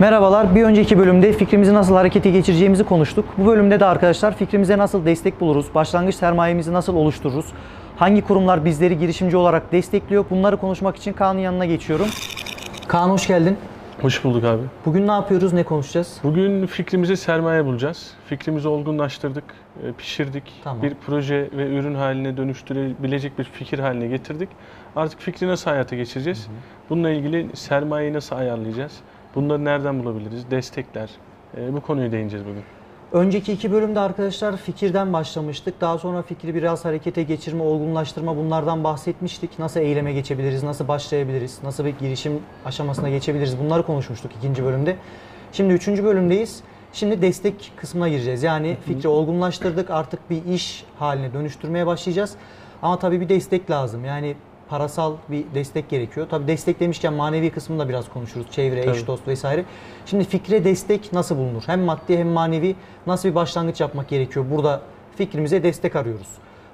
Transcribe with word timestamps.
Merhabalar. 0.00 0.54
Bir 0.54 0.62
önceki 0.62 0.98
bölümde 0.98 1.32
fikrimizi 1.32 1.74
nasıl 1.74 1.94
harekete 1.94 2.30
geçireceğimizi 2.30 2.84
konuştuk. 2.84 3.24
Bu 3.38 3.46
bölümde 3.46 3.80
de 3.80 3.84
arkadaşlar 3.84 4.36
fikrimize 4.36 4.78
nasıl 4.78 5.04
destek 5.04 5.40
buluruz, 5.40 5.74
başlangıç 5.74 6.14
sermayemizi 6.14 6.72
nasıl 6.72 6.96
oluştururuz, 6.96 7.46
hangi 7.96 8.22
kurumlar 8.22 8.64
bizleri 8.64 8.98
girişimci 8.98 9.36
olarak 9.36 9.72
destekliyor 9.72 10.24
bunları 10.30 10.56
konuşmak 10.56 10.96
için 10.96 11.12
Kaan'ın 11.12 11.38
yanına 11.38 11.66
geçiyorum. 11.66 12.06
Kaan 12.88 13.10
hoş 13.10 13.26
geldin. 13.26 13.56
Hoş 14.02 14.24
bulduk 14.24 14.44
abi. 14.44 14.62
Bugün 14.86 15.06
ne 15.06 15.12
yapıyoruz, 15.12 15.52
ne 15.52 15.62
konuşacağız? 15.62 16.20
Bugün 16.22 16.66
fikrimize 16.66 17.16
sermaye 17.16 17.64
bulacağız. 17.64 18.10
Fikrimizi 18.26 18.68
olgunlaştırdık, 18.68 19.44
e, 19.86 19.92
pişirdik. 19.92 20.44
Tamam. 20.64 20.82
Bir 20.82 20.94
proje 21.06 21.48
ve 21.56 21.66
ürün 21.66 21.94
haline 21.94 22.36
dönüştürebilecek 22.36 23.38
bir 23.38 23.44
fikir 23.44 23.78
haline 23.78 24.06
getirdik. 24.06 24.48
Artık 24.96 25.20
fikri 25.20 25.48
nasıl 25.48 25.70
hayata 25.70 25.96
geçireceğiz? 25.96 26.48
Bununla 26.90 27.10
ilgili 27.10 27.56
sermayeyi 27.56 28.12
nasıl 28.12 28.36
ayarlayacağız? 28.36 28.92
Bunları 29.34 29.64
nereden 29.64 30.04
bulabiliriz? 30.04 30.50
Destekler. 30.50 31.10
E, 31.56 31.72
Bu 31.74 31.80
konuyu 31.80 32.12
değineceğiz 32.12 32.46
bugün. 32.46 32.62
Önceki 33.12 33.52
iki 33.52 33.72
bölümde 33.72 34.00
arkadaşlar 34.00 34.56
fikirden 34.56 35.12
başlamıştık. 35.12 35.80
Daha 35.80 35.98
sonra 35.98 36.22
fikri 36.22 36.54
biraz 36.54 36.84
harekete 36.84 37.22
geçirme, 37.22 37.62
olgunlaştırma 37.62 38.36
bunlardan 38.36 38.84
bahsetmiştik. 38.84 39.58
Nasıl 39.58 39.80
eyleme 39.80 40.12
geçebiliriz, 40.12 40.62
nasıl 40.62 40.88
başlayabiliriz, 40.88 41.58
nasıl 41.62 41.84
bir 41.84 41.98
girişim 41.98 42.32
aşamasına 42.64 43.08
geçebiliriz 43.08 43.58
bunları 43.58 43.82
konuşmuştuk 43.82 44.30
ikinci 44.38 44.64
bölümde. 44.64 44.96
Şimdi 45.52 45.72
üçüncü 45.74 46.04
bölümdeyiz. 46.04 46.60
Şimdi 46.92 47.22
destek 47.22 47.72
kısmına 47.76 48.08
gireceğiz. 48.08 48.42
Yani 48.42 48.76
fikri 48.86 49.08
olgunlaştırdık 49.08 49.90
artık 49.90 50.30
bir 50.30 50.44
iş 50.44 50.84
haline 50.98 51.32
dönüştürmeye 51.32 51.86
başlayacağız. 51.86 52.34
Ama 52.82 52.98
tabii 52.98 53.20
bir 53.20 53.28
destek 53.28 53.70
lazım. 53.70 54.04
Yani 54.04 54.34
parasal 54.70 55.14
bir 55.28 55.44
destek 55.54 55.88
gerekiyor. 55.88 56.26
Tabii 56.30 56.48
destek 56.48 56.80
demişken 56.80 57.12
manevi 57.12 57.50
kısmını 57.50 57.78
da 57.78 57.88
biraz 57.88 58.08
konuşuruz. 58.08 58.46
Çevre, 58.50 58.80
eş, 58.80 58.86
Tabii. 58.86 59.06
dost 59.06 59.28
vesaire. 59.28 59.64
Şimdi 60.06 60.24
fikre 60.24 60.64
destek 60.64 61.12
nasıl 61.12 61.36
bulunur? 61.36 61.62
Hem 61.66 61.80
maddi 61.80 62.18
hem 62.18 62.28
manevi 62.28 62.76
nasıl 63.06 63.28
bir 63.28 63.34
başlangıç 63.34 63.80
yapmak 63.80 64.08
gerekiyor? 64.08 64.46
Burada 64.50 64.80
fikrimize 65.16 65.62
destek 65.62 65.96
arıyoruz. 65.96 66.28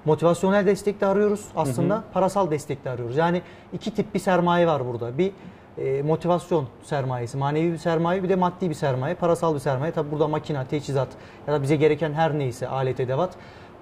Motivasyonel 0.05 0.67
destek 0.67 1.01
de 1.01 1.07
arıyoruz 1.07 1.45
aslında. 1.57 2.05
Parasal 2.13 2.51
destek 2.51 2.85
de 2.85 2.91
arıyoruz. 2.91 3.17
Yani 3.17 3.43
iki 3.73 3.95
tip 3.95 4.15
bir 4.15 4.19
sermaye 4.19 4.67
var 4.67 4.87
burada. 4.87 5.19
Bir 5.19 5.31
e, 5.79 6.03
motivasyon 6.03 6.67
sermayesi, 6.83 7.37
manevi 7.37 7.73
bir 7.73 7.79
sermaye 7.79 8.23
bir 8.23 8.29
de 8.29 8.37
maddi 8.37 8.71
bir 8.71 8.75
sermaye, 8.75 9.15
parasal 9.15 9.55
bir 9.55 9.61
sermaye. 9.61 9.93
Tabi 9.93 10.11
burada 10.11 10.29
makina, 10.29 10.65
teçhizat 10.65 11.09
ya 11.47 11.55
da 11.55 11.63
bize 11.63 11.77
gereken 11.77 12.13
her 12.13 12.39
neyse 12.39 12.69
alet 12.69 13.01
edevat 13.01 13.31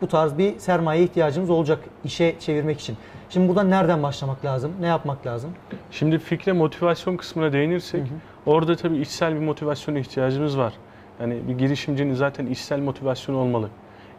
bu 0.01 0.09
tarz 0.09 0.39
bir 0.39 0.59
sermaye 0.59 1.03
ihtiyacımız 1.03 1.51
olacak 1.51 1.79
işe 2.05 2.35
çevirmek 2.41 2.81
için. 2.81 2.97
Şimdi 3.35 3.49
burada 3.49 3.63
nereden 3.63 4.03
başlamak 4.03 4.45
lazım? 4.45 4.73
Ne 4.81 4.87
yapmak 4.87 5.27
lazım? 5.27 5.51
Şimdi 5.91 6.19
fikre 6.19 6.53
motivasyon 6.53 7.17
kısmına 7.17 7.53
değinirsek, 7.53 8.03
orada 8.47 8.77
tabii 8.77 8.99
içsel 8.99 9.35
bir 9.35 9.41
motivasyona 9.41 9.99
ihtiyacımız 9.99 10.59
var. 10.59 10.73
Yani 11.21 11.39
bir 11.49 11.59
girişimcinin 11.59 12.15
zaten 12.15 12.47
içsel 12.47 12.81
motivasyonu 12.81 13.39
olmalı. 13.39 13.69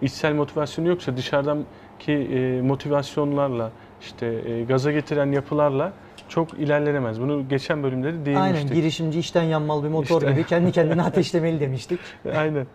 İçsel 0.01 0.33
motivasyonu 0.33 0.87
yoksa 0.87 1.17
dışarıdaki 1.17 2.11
e, 2.11 2.61
motivasyonlarla, 2.61 3.71
işte 4.01 4.25
e, 4.25 4.63
gaza 4.63 4.91
getiren 4.91 5.31
yapılarla 5.31 5.93
çok 6.29 6.53
ilerlenemez. 6.53 7.21
Bunu 7.21 7.49
geçen 7.49 7.83
bölümde 7.83 8.07
de 8.13 8.25
değinmiştik. 8.25 8.57
Aynen 8.57 8.73
girişimci 8.73 9.19
işten 9.19 9.43
yanmalı 9.43 9.83
bir 9.83 9.89
motor 9.89 10.21
İşten- 10.21 10.33
gibi 10.33 10.43
kendi 10.43 10.71
kendine 10.71 11.03
ateşlemeli 11.09 11.59
demiştik. 11.59 11.99
Aynen. 12.37 12.67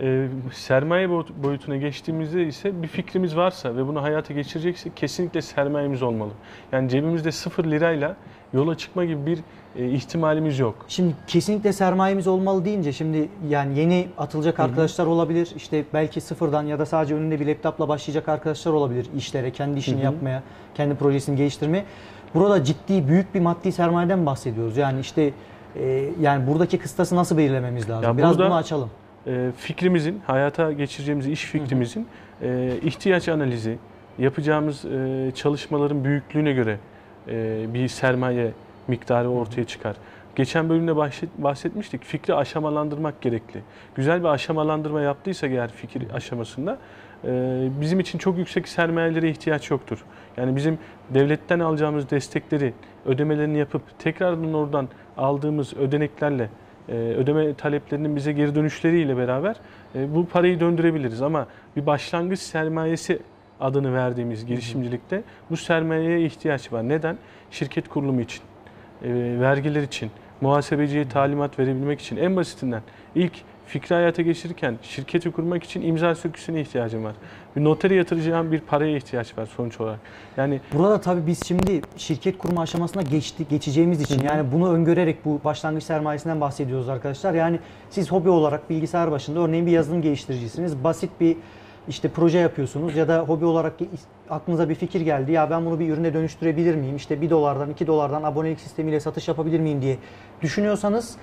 Ee, 0.00 0.26
sermaye 0.52 1.06
boyut- 1.10 1.42
boyutuna 1.42 1.76
geçtiğimizde 1.76 2.46
ise 2.46 2.82
bir 2.82 2.88
fikrimiz 2.88 3.36
varsa 3.36 3.76
ve 3.76 3.86
bunu 3.86 4.02
hayata 4.02 4.34
geçireceksek 4.34 4.96
kesinlikle 4.96 5.42
sermayemiz 5.42 6.02
olmalı. 6.02 6.30
Yani 6.72 6.88
cebimizde 6.88 7.32
sıfır 7.32 7.64
lirayla 7.64 8.16
yola 8.52 8.74
çıkma 8.76 9.04
gibi 9.04 9.26
bir 9.26 9.38
e, 9.76 9.88
ihtimalimiz 9.90 10.58
yok. 10.58 10.74
Şimdi 10.88 11.14
kesinlikle 11.26 11.72
sermayemiz 11.72 12.26
olmalı 12.26 12.64
deyince 12.64 12.92
şimdi 12.92 13.28
yani 13.48 13.78
yeni 13.78 14.08
atılacak 14.18 14.60
arkadaşlar 14.60 15.06
olabilir. 15.06 15.48
İşte 15.56 15.84
belki 15.94 16.20
sıfırdan 16.20 16.62
ya 16.62 16.78
da 16.78 16.86
sadece 16.86 17.14
önünde 17.14 17.40
bir 17.40 17.46
laptopla 17.46 17.88
başlayacak 17.88 18.28
arkadaşlar 18.28 18.72
olabilir 18.72 19.06
işlere, 19.16 19.50
kendi 19.50 19.78
işini 19.78 20.02
yapmaya, 20.02 20.42
kendi 20.74 20.94
projesini 20.94 21.36
geliştirmeye. 21.36 21.84
Burada 22.34 22.64
ciddi 22.64 23.08
büyük 23.08 23.34
bir 23.34 23.40
maddi 23.40 23.72
sermayeden 23.72 24.26
bahsediyoruz. 24.26 24.76
Yani 24.76 25.00
işte 25.00 25.30
e, 25.76 26.10
yani 26.20 26.46
buradaki 26.46 26.78
kıstası 26.78 27.16
nasıl 27.16 27.38
belirlememiz 27.38 27.90
lazım? 27.90 28.04
Ya 28.04 28.16
Biraz 28.16 28.30
burada- 28.38 28.46
bunu 28.46 28.54
açalım. 28.56 28.90
Ee, 29.26 29.50
fikrimizin, 29.56 30.22
hayata 30.26 30.72
geçireceğimiz 30.72 31.26
iş 31.26 31.44
fikrimizin 31.44 32.06
e, 32.42 32.70
ihtiyaç 32.82 33.28
analizi, 33.28 33.78
yapacağımız 34.18 34.84
e, 34.84 35.30
çalışmaların 35.34 36.04
büyüklüğüne 36.04 36.52
göre 36.52 36.78
e, 37.28 37.64
bir 37.74 37.88
sermaye 37.88 38.50
miktarı 38.88 39.28
ortaya 39.30 39.64
çıkar. 39.64 39.96
Geçen 40.36 40.68
bölümde 40.68 40.96
bahset, 40.96 41.28
bahsetmiştik. 41.38 42.04
Fikri 42.04 42.34
aşamalandırmak 42.34 43.20
gerekli. 43.20 43.60
Güzel 43.94 44.20
bir 44.20 44.28
aşamalandırma 44.28 45.00
yaptıysak 45.00 45.50
eğer 45.50 45.70
fikir 45.72 46.02
aşamasında 46.14 46.78
bizim 47.80 48.00
için 48.00 48.18
çok 48.18 48.38
yüksek 48.38 48.68
sermayelere 48.68 49.30
ihtiyaç 49.30 49.70
yoktur. 49.70 50.04
Yani 50.36 50.56
bizim 50.56 50.78
devletten 51.10 51.60
alacağımız 51.60 52.10
destekleri, 52.10 52.72
ödemelerini 53.06 53.58
yapıp 53.58 53.82
tekrardan 53.98 54.54
oradan 54.54 54.88
aldığımız 55.16 55.74
ödeneklerle 55.74 56.48
ödeme 56.92 57.54
taleplerinin 57.54 58.16
bize 58.16 58.32
geri 58.32 58.54
dönüşleriyle 58.54 59.16
beraber 59.16 59.56
e, 59.94 60.14
bu 60.14 60.26
parayı 60.26 60.60
döndürebiliriz. 60.60 61.22
Ama 61.22 61.46
bir 61.76 61.86
başlangıç 61.86 62.38
sermayesi 62.38 63.18
adını 63.60 63.94
verdiğimiz 63.94 64.46
girişimcilikte 64.46 65.22
bu 65.50 65.56
sermayeye 65.56 66.24
ihtiyaç 66.24 66.72
var. 66.72 66.88
Neden? 66.88 67.18
Şirket 67.50 67.88
kurulumu 67.88 68.20
için, 68.20 68.42
e, 69.02 69.10
vergiler 69.40 69.82
için, 69.82 70.10
muhasebeciye 70.40 71.08
talimat 71.08 71.58
verebilmek 71.58 72.00
için 72.00 72.16
en 72.16 72.36
basitinden 72.36 72.82
ilk 73.14 73.32
fikri 73.66 73.94
hayata 73.94 74.22
geçirirken 74.22 74.78
şirketi 74.82 75.32
kurmak 75.32 75.64
için 75.64 75.82
imza 75.82 76.14
söküsüne 76.14 76.60
ihtiyacım 76.60 77.04
var. 77.04 77.14
Bir 77.56 77.64
notere 77.64 77.94
yatıracağım 77.94 78.52
bir 78.52 78.60
paraya 78.60 78.96
ihtiyaç 78.96 79.38
var 79.38 79.46
sonuç 79.46 79.80
olarak. 79.80 80.00
Yani 80.36 80.60
Burada 80.72 81.00
tabii 81.00 81.26
biz 81.26 81.46
şimdi 81.46 81.80
şirket 81.96 82.38
kurma 82.38 82.62
aşamasına 82.62 83.02
geçti, 83.02 83.46
geçeceğimiz 83.50 84.00
için 84.00 84.22
yani 84.22 84.52
bunu 84.52 84.72
öngörerek 84.72 85.24
bu 85.24 85.40
başlangıç 85.44 85.84
sermayesinden 85.84 86.40
bahsediyoruz 86.40 86.88
arkadaşlar. 86.88 87.34
Yani 87.34 87.58
siz 87.90 88.12
hobi 88.12 88.28
olarak 88.28 88.70
bilgisayar 88.70 89.10
başında 89.10 89.40
örneğin 89.40 89.66
bir 89.66 89.72
yazılım 89.72 90.02
geliştiricisiniz. 90.02 90.84
Basit 90.84 91.10
bir 91.20 91.36
işte 91.88 92.08
proje 92.08 92.38
yapıyorsunuz 92.38 92.96
ya 92.96 93.08
da 93.08 93.18
hobi 93.18 93.44
olarak 93.44 93.72
aklınıza 94.30 94.68
bir 94.68 94.74
fikir 94.74 95.00
geldi. 95.00 95.32
Ya 95.32 95.50
ben 95.50 95.66
bunu 95.66 95.80
bir 95.80 95.88
ürüne 95.88 96.14
dönüştürebilir 96.14 96.74
miyim? 96.74 96.96
İşte 96.96 97.20
1 97.20 97.30
dolardan 97.30 97.70
2 97.70 97.86
dolardan 97.86 98.22
abonelik 98.22 98.60
sistemiyle 98.60 99.00
satış 99.00 99.28
yapabilir 99.28 99.60
miyim 99.60 99.82
diye 99.82 99.96
düşünüyorsanız 100.42 101.16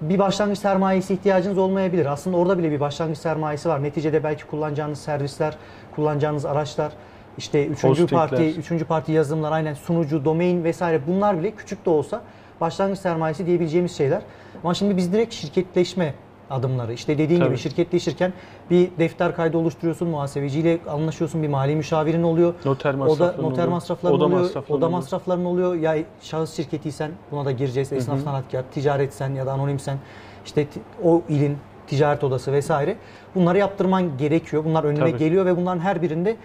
bir 0.00 0.18
başlangıç 0.18 0.58
sermayesi 0.58 1.14
ihtiyacınız 1.14 1.58
olmayabilir. 1.58 2.06
Aslında 2.06 2.36
orada 2.36 2.58
bile 2.58 2.70
bir 2.70 2.80
başlangıç 2.80 3.18
sermayesi 3.18 3.68
var. 3.68 3.82
Neticede 3.82 4.24
belki 4.24 4.44
kullanacağınız 4.44 4.98
servisler, 4.98 5.56
kullanacağınız 5.94 6.44
araçlar, 6.46 6.92
işte 7.38 7.66
üçüncü 7.66 8.02
Hostingler. 8.02 8.28
parti, 8.28 8.50
üçüncü 8.50 8.84
parti 8.84 9.12
yazılımlar, 9.12 9.52
aynen 9.52 9.74
sunucu, 9.74 10.24
domain 10.24 10.64
vesaire 10.64 11.00
bunlar 11.06 11.38
bile 11.40 11.50
küçük 11.50 11.86
de 11.86 11.90
olsa 11.90 12.22
başlangıç 12.60 12.98
sermayesi 12.98 13.46
diyebileceğimiz 13.46 13.96
şeyler. 13.96 14.22
Ama 14.64 14.74
şimdi 14.74 14.96
biz 14.96 15.12
direkt 15.12 15.34
şirketleşme 15.34 16.14
adımları. 16.50 16.92
İşte 16.92 17.18
dediğin 17.18 17.40
Tabii. 17.40 17.48
gibi 17.48 17.58
şirketleşirken 17.58 18.32
bir 18.70 18.90
defter 18.98 19.36
kaydı 19.36 19.58
oluşturuyorsun, 19.58 20.08
muhasebeciyle 20.08 20.78
anlaşıyorsun, 20.88 21.42
bir 21.42 21.48
mali 21.48 21.76
müşavirin 21.76 22.22
oluyor. 22.22 22.54
noter 22.64 22.94
O 22.94 23.18
da 23.18 23.26
noter 23.26 23.42
oluyor, 23.42 23.68
masrafların 23.68 24.16
oda 24.16 24.24
oluyor, 24.24 24.50
oda 24.50 24.74
oluyor. 24.74 24.90
masrafların 24.90 25.44
oluyor. 25.44 25.74
Ya 25.74 25.96
şahıs 26.22 26.56
şirketiysen 26.56 27.10
buna 27.30 27.44
da 27.44 27.52
gireceğiz. 27.52 27.92
Esnaf 27.92 28.20
sanatkar, 28.20 28.64
ticaretsen 28.74 29.34
ya 29.34 29.46
da 29.46 29.52
anonimsen 29.52 29.98
işte 30.46 30.66
o 31.04 31.22
ilin 31.28 31.58
ticaret 31.86 32.24
odası 32.24 32.52
vesaire. 32.52 32.96
Bunları 33.34 33.58
yaptırman 33.58 34.16
gerekiyor. 34.18 34.64
Bunlar 34.64 34.84
önüne 34.84 35.00
Tabii. 35.00 35.16
geliyor 35.16 35.46
ve 35.46 35.56
bunların 35.56 35.80
her 35.80 36.02
birinde 36.02 36.36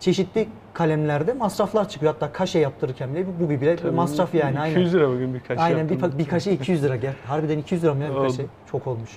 çeşitli 0.00 0.48
kalemlerde 0.74 1.32
masraflar 1.32 1.88
çıkıyor. 1.88 2.12
Hatta 2.12 2.32
kaşe 2.32 2.58
yaptırırken 2.58 3.14
bile 3.14 3.26
bu 3.40 3.50
bir 3.50 3.60
bile 3.60 3.76
Tabii, 3.76 3.90
masraf 3.90 4.34
yani. 4.34 4.60
Aynen. 4.60 4.74
200 4.74 4.94
lira 4.94 5.08
bugün 5.08 5.34
bir 5.34 5.40
kaşe 5.40 5.60
Aynen 5.60 5.88
bir, 5.88 6.18
bir 6.18 6.28
kaşe 6.28 6.52
200 6.52 6.84
lira 6.84 6.96
gel. 6.96 7.14
Harbiden 7.26 7.58
200 7.58 7.84
lira 7.84 7.94
mı 7.94 8.04
ya 8.04 8.10
bir 8.10 8.28
kaşe? 8.28 8.46
Çok 8.72 8.86
olmuş. 8.86 9.10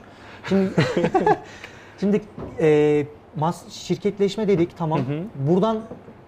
Şimdi 0.50 0.72
şimdi 2.00 2.22
e, 2.60 3.06
mas 3.36 3.69
şirketleşme 3.69 4.48
dedik 4.48 4.78
tamam. 4.78 5.00
Buradan 5.36 5.81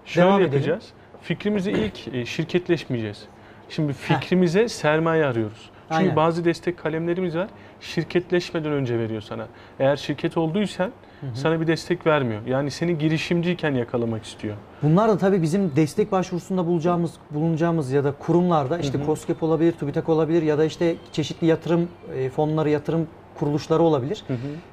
Şöyle 0.04 0.26
devam 0.26 0.40
edelim. 0.40 0.52
yapacağız. 0.52 0.84
Fikrimizi 1.22 1.70
ilk 1.70 2.14
e, 2.14 2.26
şirketleşmeyeceğiz. 2.26 3.22
Şimdi 3.68 3.92
fikrimize 3.92 4.68
sermaye 4.68 5.24
arıyoruz. 5.26 5.70
Çünkü 5.88 6.02
Aynen. 6.02 6.16
bazı 6.16 6.44
destek 6.44 6.78
kalemlerimiz 6.78 7.36
var. 7.36 7.48
Şirketleşmeden 7.80 8.72
önce 8.72 8.98
veriyor 8.98 9.20
sana. 9.20 9.46
Eğer 9.80 9.96
şirket 9.96 10.36
olduysan 10.36 10.90
sana 11.34 11.60
bir 11.60 11.66
destek 11.66 12.06
vermiyor. 12.06 12.46
Yani 12.46 12.70
seni 12.70 12.98
girişimciyken 12.98 13.74
yakalamak 13.74 14.24
istiyor. 14.24 14.56
Bunlar 14.82 15.08
da 15.08 15.18
tabii 15.18 15.42
bizim 15.42 15.76
destek 15.76 16.12
başvurusunda 16.12 16.66
bulacağımız, 16.66 17.12
bulunacağımız 17.30 17.92
ya 17.92 18.04
da 18.04 18.12
kurumlarda 18.12 18.78
işte 18.78 18.98
COSGAP 19.06 19.42
olabilir, 19.42 19.72
TÜBİTAK 19.72 20.08
olabilir 20.08 20.42
ya 20.42 20.58
da 20.58 20.64
işte 20.64 20.94
çeşitli 21.12 21.46
yatırım 21.46 21.88
e, 22.16 22.30
fonları, 22.30 22.70
yatırım 22.70 23.06
kuruluşları 23.38 23.82
olabilir. 23.82 24.24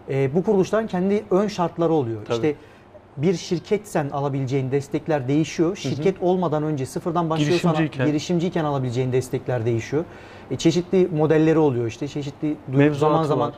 E, 0.10 0.36
bu 0.36 0.44
kuruluşların 0.44 0.88
kendi 0.88 1.24
ön 1.31 1.48
şartları 1.48 1.94
oluyor. 1.94 2.25
Tabii. 2.25 2.36
İşte 2.36 2.56
bir 3.18 3.33
şirketsen 3.33 4.10
alabileceğin 4.10 4.71
destekler 4.71 5.27
değişiyor. 5.27 5.75
Şirket 5.75 6.15
olmadan 6.21 6.63
önce 6.63 6.86
sıfırdan 6.86 7.30
başlıyorsan 7.30 7.71
Girişimciyken. 7.71 8.07
girişimciyken 8.07 8.63
alabileceğin 8.65 9.12
destekler 9.12 9.65
değişiyor. 9.65 10.06
E, 10.51 10.56
çeşitli 10.56 11.07
modelleri 11.18 11.57
oluyor 11.60 11.88
işte. 11.88 12.07
Çeşitli 12.07 12.48
duyu- 12.71 12.77
Mevzuatı 12.77 13.00
zaman 13.00 13.24
zaman 13.24 13.48
var. 13.48 13.56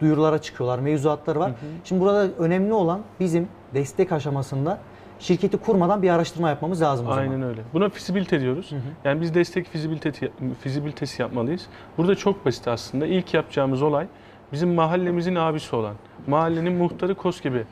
duyurulara 0.00 0.38
çıkıyorlar. 0.38 0.78
Mevzuatları 0.78 1.38
var. 1.40 1.52
Şimdi 1.84 2.00
burada 2.00 2.28
önemli 2.38 2.72
olan 2.72 3.00
bizim 3.20 3.48
destek 3.74 4.12
aşamasında 4.12 4.78
şirketi 5.18 5.56
kurmadan 5.56 6.02
bir 6.02 6.10
araştırma 6.10 6.48
yapmamız 6.48 6.82
lazım 6.82 7.06
o 7.06 7.10
zaman. 7.10 7.22
Aynen 7.22 7.42
öyle. 7.42 7.60
Buna 7.72 7.88
fizibilite 7.88 8.40
diyoruz. 8.40 8.72
Yani 9.04 9.20
biz 9.20 9.34
destek 9.34 9.66
fizibilitesi, 9.66 10.30
fizibilitesi 10.60 11.22
yapmalıyız. 11.22 11.66
Burada 11.98 12.14
çok 12.14 12.46
basit 12.46 12.68
aslında. 12.68 13.06
İlk 13.06 13.34
yapacağımız 13.34 13.82
olay 13.82 14.06
bizim 14.52 14.74
mahallemizin 14.74 15.34
abisi 15.34 15.76
olan, 15.76 15.94
mahallenin 16.26 16.72
muhtarı 16.72 17.14
KOSGEB'i 17.14 17.64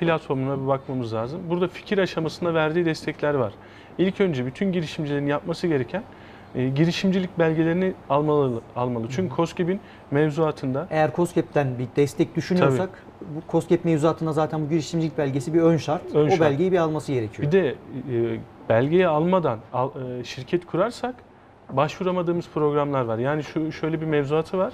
platformuna 0.00 0.62
bir 0.62 0.66
bakmamız 0.66 1.14
lazım. 1.14 1.40
Burada 1.50 1.68
fikir 1.68 1.98
aşamasında 1.98 2.54
verdiği 2.54 2.84
destekler 2.84 3.34
var. 3.34 3.52
İlk 3.98 4.20
önce 4.20 4.46
bütün 4.46 4.72
girişimcilerin 4.72 5.26
yapması 5.26 5.66
gereken 5.66 6.02
e, 6.54 6.68
girişimcilik 6.68 7.38
belgelerini 7.38 7.92
almalı. 8.10 8.60
almalı. 8.76 9.06
Çünkü 9.10 9.34
KOSGEB'in 9.36 9.80
mevzuatında 10.10 10.86
Eğer 10.90 11.14
COSGAP'ten 11.16 11.78
bir 11.78 11.86
destek 11.96 12.36
düşünüyorsak 12.36 12.90
bu 13.20 13.52
COSGAP 13.52 13.84
mevzuatında 13.84 14.32
zaten 14.32 14.64
bu 14.64 14.68
girişimcilik 14.68 15.18
belgesi 15.18 15.54
bir 15.54 15.60
ön 15.60 15.76
şart. 15.76 16.02
Ön 16.14 16.26
o 16.26 16.30
şart. 16.30 16.40
belgeyi 16.40 16.72
bir 16.72 16.78
alması 16.78 17.12
gerekiyor. 17.12 17.48
Bir 17.48 17.52
de 17.52 17.68
e, 17.68 17.74
belgeyi 18.68 19.08
almadan 19.08 19.58
al- 19.72 19.90
e, 20.20 20.24
şirket 20.24 20.66
kurarsak 20.66 21.14
başvuramadığımız 21.72 22.48
programlar 22.54 23.04
var. 23.04 23.18
Yani 23.18 23.44
şu 23.44 23.72
şöyle 23.72 24.00
bir 24.00 24.06
mevzuatı 24.06 24.58
var. 24.58 24.72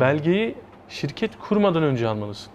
Belgeyi 0.00 0.54
şirket 0.88 1.30
kurmadan 1.38 1.82
önce 1.82 2.08
almalısın. 2.08 2.52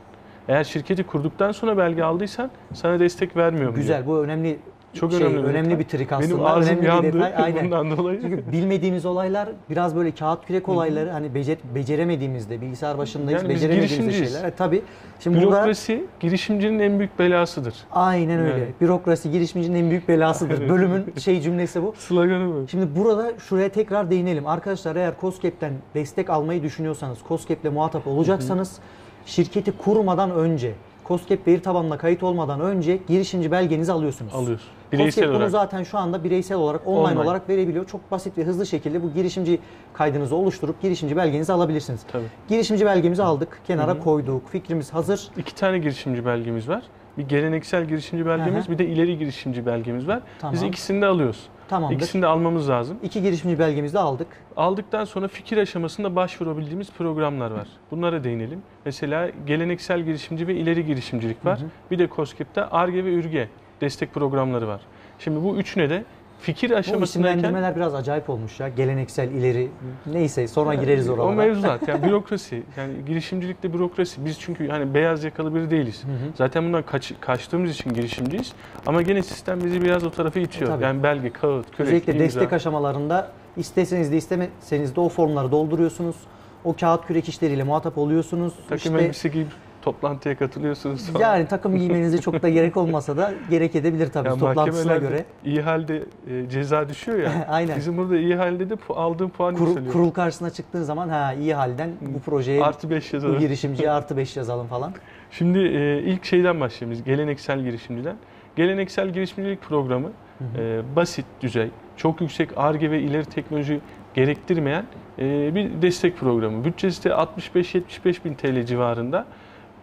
Eğer 0.48 0.64
şirketi 0.64 1.04
kurduktan 1.04 1.52
sonra 1.52 1.78
belge 1.78 2.04
aldıysan 2.04 2.52
sana 2.74 3.00
destek 3.00 3.38
vermiyorum. 3.38 3.76
diyor. 3.76 3.84
Güzel 3.84 4.06
bu 4.06 4.20
önemli 4.24 4.60
Çok 5.00 5.12
şey, 5.12 5.22
önemli 5.22 5.38
bir 5.38 5.44
önemli 5.44 5.66
detay. 5.70 5.80
bir 5.80 5.84
trik 5.84 6.12
aslında. 6.12 6.34
Benim 6.36 6.46
ağzım 6.46 6.74
önemli 6.74 6.88
yandı 6.88 7.08
bir 7.08 7.14
detay. 7.14 7.34
Aynen. 7.38 7.66
bundan 7.66 7.98
dolayı. 7.98 8.22
Çünkü 8.22 8.52
bilmediğimiz 8.52 9.06
olaylar 9.06 9.50
biraz 9.70 9.96
böyle 9.96 10.12
kağıt 10.12 10.46
kürek 10.46 10.70
olayları 10.70 11.10
hani 11.10 11.36
becer, 11.36 11.58
beceremediğimizde 11.76 12.62
bilgisayar 12.62 12.98
başındayız 12.98 13.42
Yani 13.44 13.50
biz 13.50 13.56
beceremediğimiz 13.56 13.92
girişimciyiz. 13.92 14.34
şeyler. 14.34 14.48
E, 14.48 14.52
tabii. 14.52 14.82
Şimdi 15.20 15.38
burada 15.38 15.56
Bürokrasi 15.56 16.06
girişimcinin 16.20 16.80
en 16.80 17.00
büyük 17.00 17.20
belasıdır. 17.20 17.76
aynen 17.92 18.40
öyle. 18.40 18.50
Yani. 18.52 18.66
Bürokrasi 18.82 19.32
girişimcinin 19.32 19.84
en 19.84 19.90
büyük 19.90 20.08
belasıdır. 20.08 20.70
Bölümün 20.70 21.14
şey 21.20 21.42
cümlesi 21.42 21.84
bu. 21.84 21.94
Sloganı 21.98 22.48
bu. 22.54 22.68
Şimdi 22.68 22.96
burada 22.96 23.32
şuraya 23.40 23.70
tekrar 23.70 24.12
değinelim. 24.12 24.48
Arkadaşlar 24.48 24.96
eğer 24.96 25.14
COSGAP'ten 25.22 25.74
destek 25.96 26.30
almayı 26.30 26.64
düşünüyorsanız, 26.64 27.18
COSGAP'le 27.28 27.72
muhatap 27.74 28.08
olacaksanız 28.08 28.80
şirketi 29.26 29.72
kurmadan 29.72 30.32
önce, 30.32 30.74
COSGAP 31.08 31.48
veri 31.48 31.62
tabanına 31.62 31.98
kayıt 31.98 32.24
olmadan 32.24 32.62
önce 32.62 33.00
girişimci 33.08 33.52
belgenizi 33.52 33.92
alıyorsunuz. 33.92 34.34
Alıyorsun. 34.36 34.68
Bireysel 34.92 35.12
COSGAP 35.12 35.28
bunu 35.30 35.36
olarak. 35.38 35.52
zaten 35.52 35.84
şu 35.84 35.98
anda 35.98 36.24
bireysel 36.24 36.58
olarak, 36.58 36.88
online, 36.88 37.00
Online. 37.02 37.20
olarak 37.20 37.50
verebiliyor. 37.50 37.86
Çok 37.86 38.12
basit 38.12 38.38
ve 38.38 38.44
hızlı 38.44 38.66
şekilde 38.66 39.04
bu 39.04 39.14
girişimci 39.14 39.60
kaydınızı 39.94 40.36
oluşturup 40.36 40.82
girişimci 40.82 41.18
belgenizi 41.18 41.54
alabilirsiniz. 41.54 42.02
Tabii. 42.12 42.24
Girişimci 42.50 42.86
belgemizi 42.86 43.24
aldık, 43.24 43.62
kenara 43.68 44.00
koyduk, 44.00 44.50
fikrimiz 44.50 44.94
hazır. 44.94 45.28
İki 45.38 45.56
tane 45.56 45.78
girişimci 45.80 46.26
belgemiz 46.26 46.70
var. 46.70 46.84
Bir 47.18 47.28
geleneksel 47.28 47.86
girişimci 47.86 48.26
belgemiz, 48.26 48.64
Hı 48.66 48.68
hı. 48.68 48.74
bir 48.74 48.78
de 48.78 48.86
ileri 48.88 49.18
girişimci 49.18 49.66
belgemiz 49.66 50.08
var. 50.08 50.20
Biz 50.26 50.42
Tamam. 50.42 50.66
ikisini 50.66 51.02
de 51.02 51.06
alıyoruz. 51.06 51.44
Tamamdır. 51.70 51.96
İkisini 51.96 52.22
de 52.22 52.28
almamız 52.28 52.70
lazım. 52.70 52.98
İki 53.04 53.22
girişimci 53.22 53.60
belgemizi 53.60 54.00
aldık. 54.00 54.28
Aldıktan 54.58 55.06
sonra 55.06 55.28
fikir 55.28 55.58
aşamasında 55.58 56.16
başvurabildiğimiz 56.16 56.92
programlar 56.92 57.52
var. 57.52 57.68
Bunlara 57.92 58.24
değinelim. 58.24 58.62
Mesela 58.86 59.30
geleneksel 59.48 60.02
girişimci 60.02 60.48
ve 60.48 60.56
ileri 60.56 60.86
girişimcilik 60.86 61.46
var. 61.46 61.60
Bir 61.92 62.00
de 62.00 62.08
COSGAP'te 62.16 62.66
ARGE 62.66 63.06
ve 63.06 63.14
ÜRGE 63.14 63.50
destek 63.82 64.14
programları 64.14 64.68
var. 64.68 64.82
Şimdi 65.20 65.44
bu 65.44 65.56
üçüne 65.58 65.90
de 65.90 66.04
fikir 66.40 66.70
Bu 66.70 66.76
aşamasındayken 66.76 67.38
isimlendirmeler 67.38 67.76
biraz 67.76 67.96
acayip 67.96 68.30
olmuş 68.30 68.60
ya. 68.60 68.70
Geleneksel, 68.70 69.32
ileri, 69.32 69.70
neyse 70.06 70.48
sonra 70.48 70.74
gireriz 70.74 71.10
oralara. 71.10 71.28
o 71.28 71.34
mevzuat 71.34 71.88
yani 71.88 72.04
bürokrasi 72.04 72.64
yani 72.78 72.94
girişimcilikte 73.08 73.74
bürokrasi 73.74 74.26
biz 74.26 74.40
çünkü 74.40 74.70
hani 74.70 74.94
beyaz 74.94 75.24
yakalı 75.24 75.56
biri 75.56 75.72
değiliz. 75.72 76.04
Hı 76.04 76.12
hı. 76.12 76.32
Zaten 76.36 76.64
bundan 76.64 76.84
kaç, 76.84 77.14
kaçtığımız 77.22 77.72
için 77.72 77.94
girişimciyiz 77.94 78.54
ama 78.86 79.02
gene 79.02 79.24
sistem 79.24 79.64
bizi 79.64 79.82
biraz 79.82 80.04
o 80.04 80.12
tarafa 80.12 80.40
itiyor. 80.40 80.72
Tabii. 80.72 80.84
yani 80.84 81.04
belge, 81.04 81.30
kağıt, 81.30 81.72
kürek, 81.72 81.88
Özellikle 81.88 82.14
imza. 82.14 82.26
destek 82.26 82.54
aşamalarında 82.54 83.32
isteseniz 83.58 84.12
de 84.12 84.18
istemeseniz 84.18 84.96
de 84.96 85.00
o 85.00 85.10
formları 85.10 85.52
dolduruyorsunuz. 85.52 86.16
O 86.64 86.76
kağıt 86.76 87.08
kürek 87.08 87.30
işleriyle 87.30 87.64
muhatap 87.64 87.98
oluyorsunuz. 87.98 88.54
Takım 88.70 88.94
İşte 88.96 89.06
elbise 89.06 89.30
giyip 89.30 89.48
toplantıya 89.92 90.38
katılıyorsunuz 90.38 91.06
falan. 91.10 91.22
yani 91.24 91.48
takım 91.48 91.78
giymenize 91.78 92.18
çok 92.18 92.42
da 92.42 92.50
gerek 92.50 92.78
olmasa 92.78 93.18
da 93.18 93.34
gerek 93.50 93.76
edebilir 93.76 94.08
tabii 94.08 94.28
Yani 94.28 94.40
toplantısına 94.40 94.98
göre. 94.98 95.26
iyi 95.46 95.62
halde 95.62 95.98
e, 96.32 96.50
ceza 96.50 96.90
düşüyor 96.90 97.18
ya. 97.20 97.32
Aynen. 97.50 97.78
Bizim 97.78 97.98
burada 97.98 98.18
iyi 98.18 98.36
halde 98.36 98.70
de 98.70 98.76
aldığım 98.90 99.30
puan 99.30 99.56
Kurul, 99.56 99.68
yükseliyor. 99.68 99.94
kurul 99.94 100.12
karşısına 100.12 100.50
çıktığın 100.50 100.84
zaman 100.84 101.10
ha 101.10 101.34
iyi 101.34 101.54
halden 101.54 101.90
bu 102.02 102.20
projeye 102.20 102.64
Artı 102.64 102.90
5 102.90 103.12
bu 103.12 103.16
yazarım. 103.16 103.40
girişimciye 103.40 103.92
artı 103.92 104.18
5 104.18 104.38
yazalım 104.38 104.68
falan. 104.68 104.94
Şimdi 105.32 105.60
e, 105.60 106.00
ilk 106.02 106.26
şeyden 106.26 106.60
başlayalım 106.60 107.04
geleneksel 107.06 107.62
girişimciden. 107.62 108.16
Geleneksel 108.56 109.10
girişimcilik 109.10 109.62
programı 109.62 110.10
e, 110.58 110.82
basit 110.96 111.26
düzey, 111.42 111.70
çok 111.98 112.22
yüksek 112.22 112.50
ARGE 112.58 112.92
ve 112.92 113.00
ileri 113.02 113.26
teknoloji 113.26 113.80
gerektirmeyen 114.14 114.86
e, 115.20 115.56
bir 115.56 115.82
destek 115.82 116.18
programı. 116.18 116.66
Bütçesi 116.66 117.04
de 117.04 117.10
65-75 117.10 118.26
bin 118.26 118.34
TL 118.34 118.66
civarında. 118.66 119.26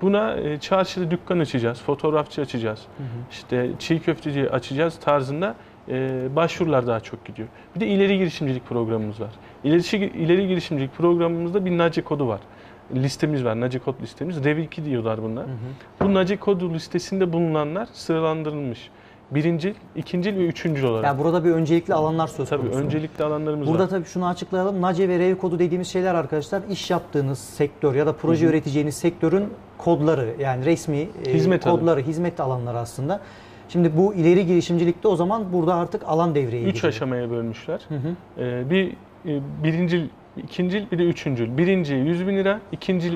Buna 0.02 0.37
e, 0.37 0.61
çarşıda 0.61 1.11
dükkan 1.11 1.38
açacağız, 1.38 1.82
fotoğrafçı 1.82 2.43
açacağız, 2.43 2.81
işte 3.31 3.70
çiğ 3.79 4.00
köfteci 4.00 4.50
açacağız 4.50 4.99
tarzında 5.00 5.55
e, 5.88 6.29
başvurular 6.37 6.87
daha 6.87 7.00
çok 7.00 7.25
gidiyor. 7.25 7.49
Bir 7.75 7.81
de 7.81 7.87
ileri 7.87 8.19
girişimcilik 8.19 8.67
programımız 8.67 9.20
var. 9.20 9.31
İleri, 9.64 10.06
ileri 10.06 10.49
girişimcilik 10.49 10.96
programımızda 10.96 11.64
bir 11.64 11.79
NACE 11.79 12.02
kodu 12.02 12.29
var. 12.29 12.41
Listemiz 12.94 13.44
var, 13.44 13.61
NACE 13.61 13.79
kod 13.79 14.02
listemiz. 14.02 14.44
Rev 14.44 14.58
2 14.58 14.85
diyorlar 14.85 15.23
bunlar. 15.23 15.46
Bu 16.00 16.14
NACE 16.14 16.37
kodu 16.37 16.75
listesinde 16.75 17.32
bulunanlar 17.32 17.88
sıralandırılmış. 17.93 18.90
Birincil, 19.31 19.75
ikincil 19.97 20.37
ve 20.38 20.47
üçüncül 20.47 20.85
olarak. 20.85 21.05
Yani 21.05 21.19
burada 21.19 21.44
bir 21.44 21.50
öncelikli 21.50 21.94
alanlar 21.94 22.26
söz 22.26 22.49
Tabii 22.49 22.62
konusu. 22.62 22.79
öncelikli 22.79 23.25
alanlarımız 23.25 23.69
Burada 23.69 23.82
var. 23.85 23.88
tabii 23.88 24.05
şunu 24.05 24.26
açıklayalım. 24.26 24.82
NACE 24.82 25.09
ve 25.09 25.19
REV 25.19 25.35
kodu 25.37 25.59
dediğimiz 25.59 25.88
şeyler 25.88 26.15
arkadaşlar 26.15 26.62
iş 26.71 26.91
yaptığınız 26.91 27.38
sektör 27.38 27.94
ya 27.94 28.06
da 28.06 28.12
proje 28.12 28.47
üreteceğiniz 28.47 28.94
sektörün 28.97 29.44
kodları 29.79 30.35
yani 30.41 30.65
resmi 30.65 31.09
e, 31.26 31.35
Hizmet 31.35 31.67
alanı. 31.67 31.81
kodları, 31.81 32.00
hizmet 32.00 32.41
alanları 32.41 32.79
aslında. 32.79 33.21
Şimdi 33.69 33.97
bu 33.97 34.15
ileri 34.15 34.47
girişimcilikte 34.47 35.09
o 35.09 35.17
zaman 35.17 35.53
burada 35.53 35.75
artık 35.75 36.03
alan 36.06 36.35
devreye 36.35 36.62
Üç 36.62 36.75
giriyor. 36.75 36.88
aşamaya 36.93 37.31
bölmüşler. 37.31 37.81
Hı 37.88 37.95
hı. 37.95 38.43
Ee, 38.45 38.71
bir 38.71 38.90
e, 39.26 39.40
birincil, 39.64 40.09
ikincil 40.37 40.90
bir 40.93 40.99
de 40.99 41.02
üçüncül. 41.04 41.59
Birinci 41.59 41.95
100 41.95 42.26
bin 42.26 42.37
lira, 42.37 42.61
ikincil 42.73 43.14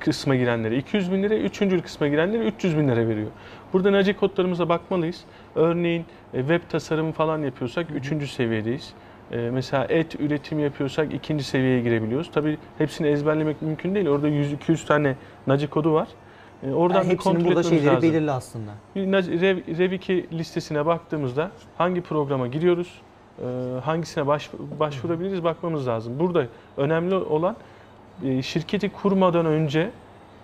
kısma 0.00 0.36
girenlere 0.36 0.76
200 0.76 1.12
bin 1.12 1.22
lira, 1.22 1.34
üçüncül 1.34 1.82
kısma 1.82 2.08
girenlere 2.08 2.44
300 2.44 2.76
bin 2.78 2.88
lira 2.88 3.08
veriyor. 3.08 3.30
Burada 3.72 3.92
NACE 3.92 4.16
kodlarımıza 4.16 4.68
bakmalıyız. 4.68 5.24
Örneğin 5.54 6.04
e, 6.34 6.38
web 6.38 6.60
tasarımı 6.68 7.12
falan 7.12 7.38
yapıyorsak 7.42 7.86
üçüncü 7.94 8.26
seviyedeyiz. 8.26 8.92
E, 9.32 9.36
mesela 9.36 9.86
et 9.88 10.20
üretimi 10.20 10.62
yapıyorsak 10.62 11.14
ikinci 11.14 11.44
seviyeye 11.44 11.80
girebiliyoruz. 11.80 12.30
Tabii 12.32 12.58
hepsini 12.78 13.08
ezberlemek 13.08 13.62
mümkün 13.62 13.94
değil. 13.94 14.08
Orada 14.08 14.28
100-200 14.28 14.86
tane 14.86 15.16
NACE 15.46 15.66
kodu 15.66 15.92
var. 15.92 16.08
E, 16.62 16.72
oradan 16.72 16.98
Yani 17.02 17.10
bir 17.10 17.16
kontrol 17.16 17.44
burada 17.44 17.60
etmemiz 17.60 17.68
şeyleri 17.82 17.94
lazım. 17.96 18.10
belirli 18.10 18.30
aslında. 18.30 18.70
Rev, 18.96 19.78
Rev 19.78 19.92
2 19.92 20.26
listesine 20.32 20.86
baktığımızda 20.86 21.50
hangi 21.78 22.00
programa 22.00 22.46
giriyoruz, 22.46 23.00
hangisine 23.84 24.26
baş, 24.26 24.50
başvurabiliriz 24.80 25.44
bakmamız 25.44 25.88
lazım. 25.88 26.18
Burada 26.18 26.46
önemli 26.76 27.14
olan 27.14 27.56
e, 28.24 28.42
şirketi 28.42 28.88
kurmadan 28.88 29.46
önce 29.46 29.90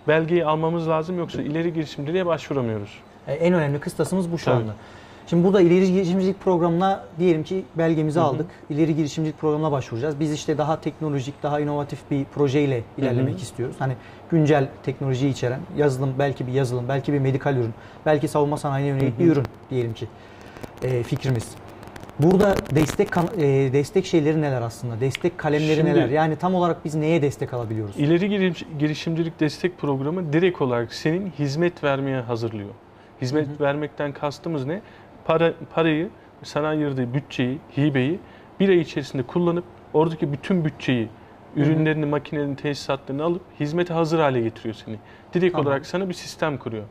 belgeyi 0.07 0.45
almamız 0.45 0.87
lazım 0.87 1.17
yoksa 1.17 1.41
ileri 1.41 1.73
girişimciliğe 1.73 2.25
başvuramıyoruz. 2.25 2.99
E, 3.27 3.33
En 3.33 3.53
önemli 3.53 3.79
kıstasımız 3.79 4.31
bu 4.31 4.37
şu 4.37 4.45
Tabii. 4.45 4.55
anda. 4.55 4.75
Şimdi 5.29 5.43
burada 5.43 5.61
ileri 5.61 5.93
girişimcilik 5.93 6.41
programına 6.41 7.03
diyelim 7.19 7.43
ki 7.43 7.65
belgemizi 7.75 8.19
Hı 8.19 8.23
hı. 8.23 8.27
aldık. 8.27 8.45
İleri 8.69 8.95
girişimcilik 8.95 9.39
programına 9.39 9.71
başvuracağız. 9.71 10.19
Biz 10.19 10.33
işte 10.33 10.57
daha 10.57 10.81
teknolojik, 10.81 11.43
daha 11.43 11.59
inovatif 11.59 11.99
bir 12.11 12.25
projeyle 12.25 12.83
ilerlemek 12.97 13.33
Hı 13.33 13.37
hı. 13.37 13.41
istiyoruz. 13.41 13.75
Hani 13.79 13.93
güncel 14.31 14.67
teknolojiyi 14.83 15.31
içeren 15.31 15.59
yazılım, 15.77 16.13
belki 16.19 16.47
bir 16.47 16.51
yazılım, 16.51 16.85
belki 16.89 17.13
bir 17.13 17.19
medikal 17.19 17.55
ürün, 17.57 17.73
belki 18.05 18.27
savunma 18.27 18.57
sanayine 18.57 18.87
yönelik 18.87 19.15
Hı 19.15 19.19
bir 19.19 19.25
hı. 19.25 19.31
ürün 19.31 19.45
diyelim 19.69 19.93
ki 19.93 20.07
e, 20.83 21.03
fikrimiz. 21.03 21.47
Burada 22.19 22.55
destek 22.75 23.09
e, 23.17 23.73
destek 23.73 24.05
şeyleri 24.05 24.41
neler 24.41 24.61
aslında? 24.61 25.01
Destek 25.01 25.37
kalemleri 25.37 25.75
Şimdi- 25.75 25.89
neler? 25.89 26.09
Yani 26.09 26.35
tam 26.35 26.55
olarak 26.55 26.85
biz 26.85 26.95
neye 26.95 27.21
destek 27.21 27.53
alabiliyoruz? 27.53 27.97
İleri 27.97 28.25
giriş- 28.25 28.65
girişimcilik 28.79 29.39
destek 29.39 29.77
programı 29.77 30.33
direkt 30.33 30.61
olarak 30.61 30.93
senin 30.93 31.29
hizmet 31.39 31.83
vermeye 31.83 32.21
hazırlıyor. 32.21 32.69
Hizmet 33.21 33.61
vermekten 33.61 34.11
kastımız 34.11 34.65
ne? 34.65 34.81
Para 35.25 35.53
parayı, 35.73 36.09
sana 36.43 36.67
ayırdığı 36.67 37.13
bütçeyi, 37.13 37.59
hibeyi 37.77 38.19
bir 38.59 38.69
ay 38.69 38.79
içerisinde 38.79 39.23
kullanıp 39.23 39.63
oradaki 39.93 40.31
bütün 40.33 40.65
bütçeyi, 40.65 41.09
ürünlerini, 41.55 42.05
makinelerini, 42.05 42.55
tesisatlarını 42.55 43.23
alıp 43.23 43.41
hizmete 43.59 43.93
hazır 43.93 44.19
hale 44.19 44.41
getiriyor 44.41 44.75
seni. 44.85 44.95
Direkt 45.33 45.51
Tamam. 45.53 45.67
olarak 45.67 45.85
sana 45.85 46.09
bir 46.09 46.13
sistem 46.13 46.57
kuruyor. 46.57 46.83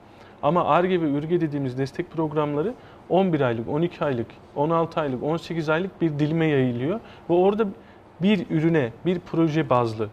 Ama 0.42 0.64
ARGE 0.64 1.00
ve 1.00 1.04
ÜRGE 1.06 1.40
dediğimiz 1.40 1.78
destek 1.78 2.10
programları 2.10 2.74
11 3.08 3.40
aylık, 3.40 3.68
12 3.68 4.04
aylık, 4.04 4.26
16 4.56 5.00
aylık, 5.00 5.22
18 5.22 5.68
aylık 5.68 6.00
bir 6.00 6.18
dilime 6.18 6.46
yayılıyor. 6.46 7.00
Ve 7.30 7.34
orada 7.34 7.66
bir 8.22 8.46
ürüne, 8.50 8.92
bir 9.06 9.20
proje 9.20 9.70
bazlı 9.70 10.08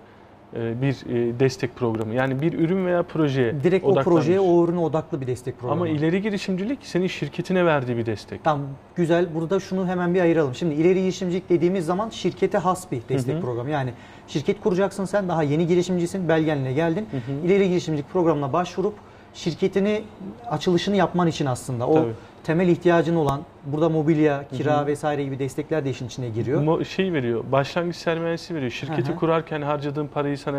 e, 0.55 0.81
bir 0.81 1.09
e, 1.09 1.39
destek 1.39 1.75
programı. 1.75 2.13
Yani 2.13 2.41
bir 2.41 2.53
ürün 2.53 2.85
veya 2.85 3.03
projeye 3.03 3.63
Direkt 3.63 3.85
o 3.85 3.93
projeye, 3.93 4.39
o 4.39 4.63
ürüne 4.63 4.79
odaklı 4.79 5.21
bir 5.21 5.27
destek 5.27 5.59
programı. 5.59 5.81
Ama 5.81 5.89
ileri 5.89 6.21
girişimcilik 6.21 6.79
senin 6.81 7.07
şirketine 7.07 7.65
verdiği 7.65 7.97
bir 7.97 8.05
destek. 8.05 8.43
Tamam 8.43 8.65
güzel. 8.95 9.27
Burada 9.35 9.59
şunu 9.59 9.88
hemen 9.88 10.13
bir 10.13 10.21
ayıralım. 10.21 10.55
Şimdi 10.55 10.75
ileri 10.75 11.01
girişimcilik 11.01 11.50
dediğimiz 11.50 11.85
zaman 11.85 12.09
şirkete 12.09 12.57
has 12.57 12.91
bir 12.91 13.01
destek 13.09 13.35
Hı 13.35 13.38
hı. 13.38 13.41
programı. 13.41 13.69
Yani 13.69 13.93
şirket 14.27 14.62
kuracaksın 14.62 15.05
sen 15.05 15.27
daha 15.27 15.43
yeni 15.43 15.67
girişimcisin 15.67 16.29
belgenle 16.29 16.73
geldin. 16.73 17.07
Hı 17.12 17.17
hı. 17.17 17.45
İleri 17.47 17.69
girişimcilik 17.69 18.09
programına 18.13 18.53
başvurup 18.53 18.93
şirketini 19.33 20.03
açılışını 20.50 20.95
yapman 20.95 21.27
için 21.27 21.45
aslında 21.45 21.88
o 21.88 21.93
Tabii. 21.93 22.13
Temel 22.43 22.67
ihtiyacın 22.67 23.15
olan 23.15 23.41
burada 23.65 23.89
mobilya, 23.89 24.45
kira 24.57 24.77
Hı 24.77 24.81
hı. 24.81 24.88
vesaire 24.88 25.23
gibi 25.23 25.39
destekler 25.39 25.85
de 25.85 25.89
işin 25.89 26.07
içine 26.07 26.29
giriyor. 26.29 26.63
Mo- 26.63 26.85
şey 26.85 27.13
veriyor, 27.13 27.43
başlangıç 27.51 27.95
sermayesi 27.95 28.55
veriyor. 28.55 28.71
Şirketi 28.71 29.09
Hı 29.09 29.13
hı. 29.13 29.19
kurarken 29.19 29.62
harcadığın 29.62 30.07
parayı 30.07 30.38
sana 30.38 30.57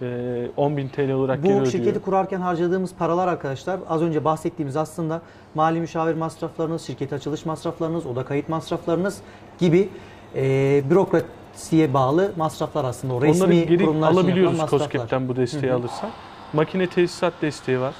e, 0.00 0.04
10.000 0.04 0.88
TL 0.88 1.10
olarak 1.12 1.42
geri 1.42 1.52
Bu 1.52 1.56
ödüyor. 1.56 1.72
şirketi 1.72 1.98
kurarken 1.98 2.40
harcadığımız 2.40 2.94
paralar 2.94 3.28
arkadaşlar 3.28 3.80
az 3.88 4.02
önce 4.02 4.24
bahsettiğimiz 4.24 4.76
aslında 4.76 5.22
mali 5.54 5.80
müşavir 5.80 6.14
masraflarınız, 6.14 6.82
şirket 6.82 7.12
açılış 7.12 7.46
masraflarınız, 7.46 8.06
oda 8.06 8.24
kayıt 8.24 8.48
masraflarınız 8.48 9.20
gibi 9.58 9.88
e, 10.36 10.82
bürokrasiye 10.90 11.94
bağlı 11.94 12.32
masraflar 12.36 12.84
aslında. 12.84 13.14
O 13.14 13.22
resmi 13.22 13.44
Onları 13.44 13.54
geri 13.64 13.84
kurumlar 13.84 14.10
alabiliyoruz. 14.12 14.58
COSGAP'ten 14.70 15.28
bu 15.28 15.36
desteği 15.36 15.72
alırsak. 15.72 16.10
Makine 16.52 16.86
tesisat 16.86 17.32
desteği 17.42 17.80
var. 17.80 17.94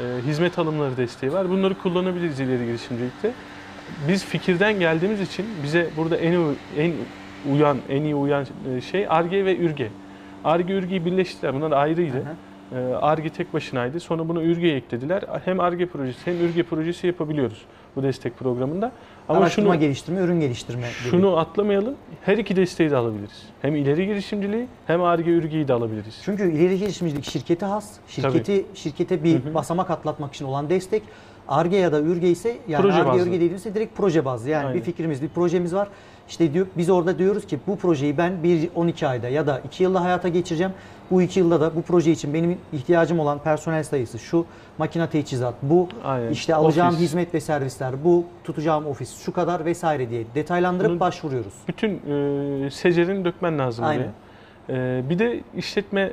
E, 0.00 0.26
hizmet 0.26 0.58
alımları 0.58 0.96
desteği 0.96 1.32
var. 1.32 1.50
Bunları 1.50 1.74
kullanabiliriz 1.78 2.40
ileri 2.40 2.66
girişimcilikte. 2.66 3.32
Biz 4.08 4.24
fikirden 4.24 4.78
geldiğimiz 4.80 5.20
için 5.20 5.46
bize 5.62 5.90
burada 5.96 6.16
en 6.16 6.56
en 6.78 6.92
uyan, 7.52 7.78
en 7.88 8.02
iyi 8.02 8.14
uyan 8.14 8.46
e, 8.76 8.80
şey 8.80 9.06
ARGE 9.08 9.44
ve 9.44 9.58
ÜRGE. 9.58 9.88
ARGE 10.44 10.74
ÜRGE'yi 10.74 11.04
birleştirdiler. 11.04 11.54
Bunlar 11.54 11.72
ayrıydı. 11.72 12.16
Hı 12.16 12.20
hı. 12.20 12.34
Ee, 12.72 12.78
ARGE 13.00 13.28
tek 13.30 13.54
başınaydı. 13.54 14.00
Sonra 14.00 14.28
bunu 14.28 14.42
ÜRGE'ye 14.42 14.76
eklediler. 14.76 15.22
Hem 15.44 15.60
ARGE 15.60 15.86
projesi 15.86 16.18
hem 16.24 16.34
ÜRGE 16.44 16.62
projesi 16.62 17.06
yapabiliyoruz 17.06 17.62
bu 17.96 18.02
destek 18.02 18.38
programında. 18.38 18.92
Ama 19.28 19.38
Araştırma 19.40 19.72
şunu 19.72 19.80
geliştirme, 19.80 20.20
ürün 20.20 20.40
geliştirme 20.40 20.80
gibi. 20.82 21.10
şunu 21.10 21.36
atlamayalım. 21.36 21.94
Her 22.24 22.38
iki 22.38 22.56
desteği 22.56 22.90
de 22.90 22.96
alabiliriz. 22.96 23.42
Hem 23.62 23.76
ileri 23.76 24.06
girişimciliği 24.06 24.66
hem 24.86 25.02
ARGE 25.02 25.30
ÜRGE'yi 25.30 25.68
de 25.68 25.72
alabiliriz. 25.72 26.20
Çünkü 26.24 26.52
ileri 26.52 26.78
girişimcilik 26.78 27.24
şirkete 27.24 27.66
has, 27.66 27.92
şirketi 28.08 28.66
şirkete 28.74 29.24
bir 29.24 29.44
Hı 29.44 29.48
hı. 29.50 29.54
basamak 29.54 29.90
atlatmak 29.90 30.34
için 30.34 30.44
olan 30.44 30.70
destek. 30.70 31.02
Arge 31.48 31.76
ya 31.76 31.92
da 31.92 32.00
Ürge 32.00 32.28
ise 32.28 32.56
yani 32.68 32.92
Arge. 32.92 33.22
Ürge 33.22 33.32
dediğimizde 33.32 33.74
direkt 33.74 33.96
proje 33.96 34.24
bazlı. 34.24 34.50
Yani 34.50 34.66
Aynen. 34.66 34.78
bir 34.80 34.84
fikrimiz, 34.84 35.22
bir 35.22 35.28
projemiz 35.28 35.74
var. 35.74 35.88
İşte 36.28 36.54
diyor, 36.54 36.66
biz 36.76 36.90
orada 36.90 37.18
diyoruz 37.18 37.46
ki 37.46 37.58
bu 37.66 37.76
projeyi 37.76 38.18
ben 38.18 38.42
bir 38.42 38.68
12 38.74 39.06
ayda 39.08 39.28
ya 39.28 39.46
da 39.46 39.60
2 39.66 39.82
yılda 39.82 40.04
hayata 40.04 40.28
geçireceğim. 40.28 40.72
Bu 41.10 41.22
2 41.22 41.40
yılda 41.40 41.60
da 41.60 41.76
bu 41.76 41.82
proje 41.82 42.10
için 42.10 42.34
benim 42.34 42.58
ihtiyacım 42.72 43.18
olan 43.20 43.38
personel 43.38 43.82
sayısı 43.84 44.18
şu, 44.18 44.46
makine 44.78 45.08
teçhizat, 45.10 45.54
bu 45.62 45.88
Aynen. 46.04 46.30
işte 46.30 46.54
alacağım 46.54 46.88
Ofis. 46.88 47.00
hizmet 47.00 47.34
ve 47.34 47.40
servisler, 47.40 48.04
bu 48.04 48.24
tutacağım 48.44 48.86
ofis 48.86 49.18
şu 49.24 49.32
kadar 49.32 49.64
vesaire 49.64 50.10
diye 50.10 50.24
detaylandırıp 50.34 50.90
Bunu- 50.90 51.00
başvuruyoruz. 51.00 51.54
Bütün 51.68 51.90
e, 52.66 52.70
secerini 52.70 53.24
dökmen 53.24 53.58
lazım 53.58 53.84
Aynen. 53.84 54.08
E, 54.68 55.02
bir 55.10 55.18
de 55.18 55.40
işletme 55.56 56.12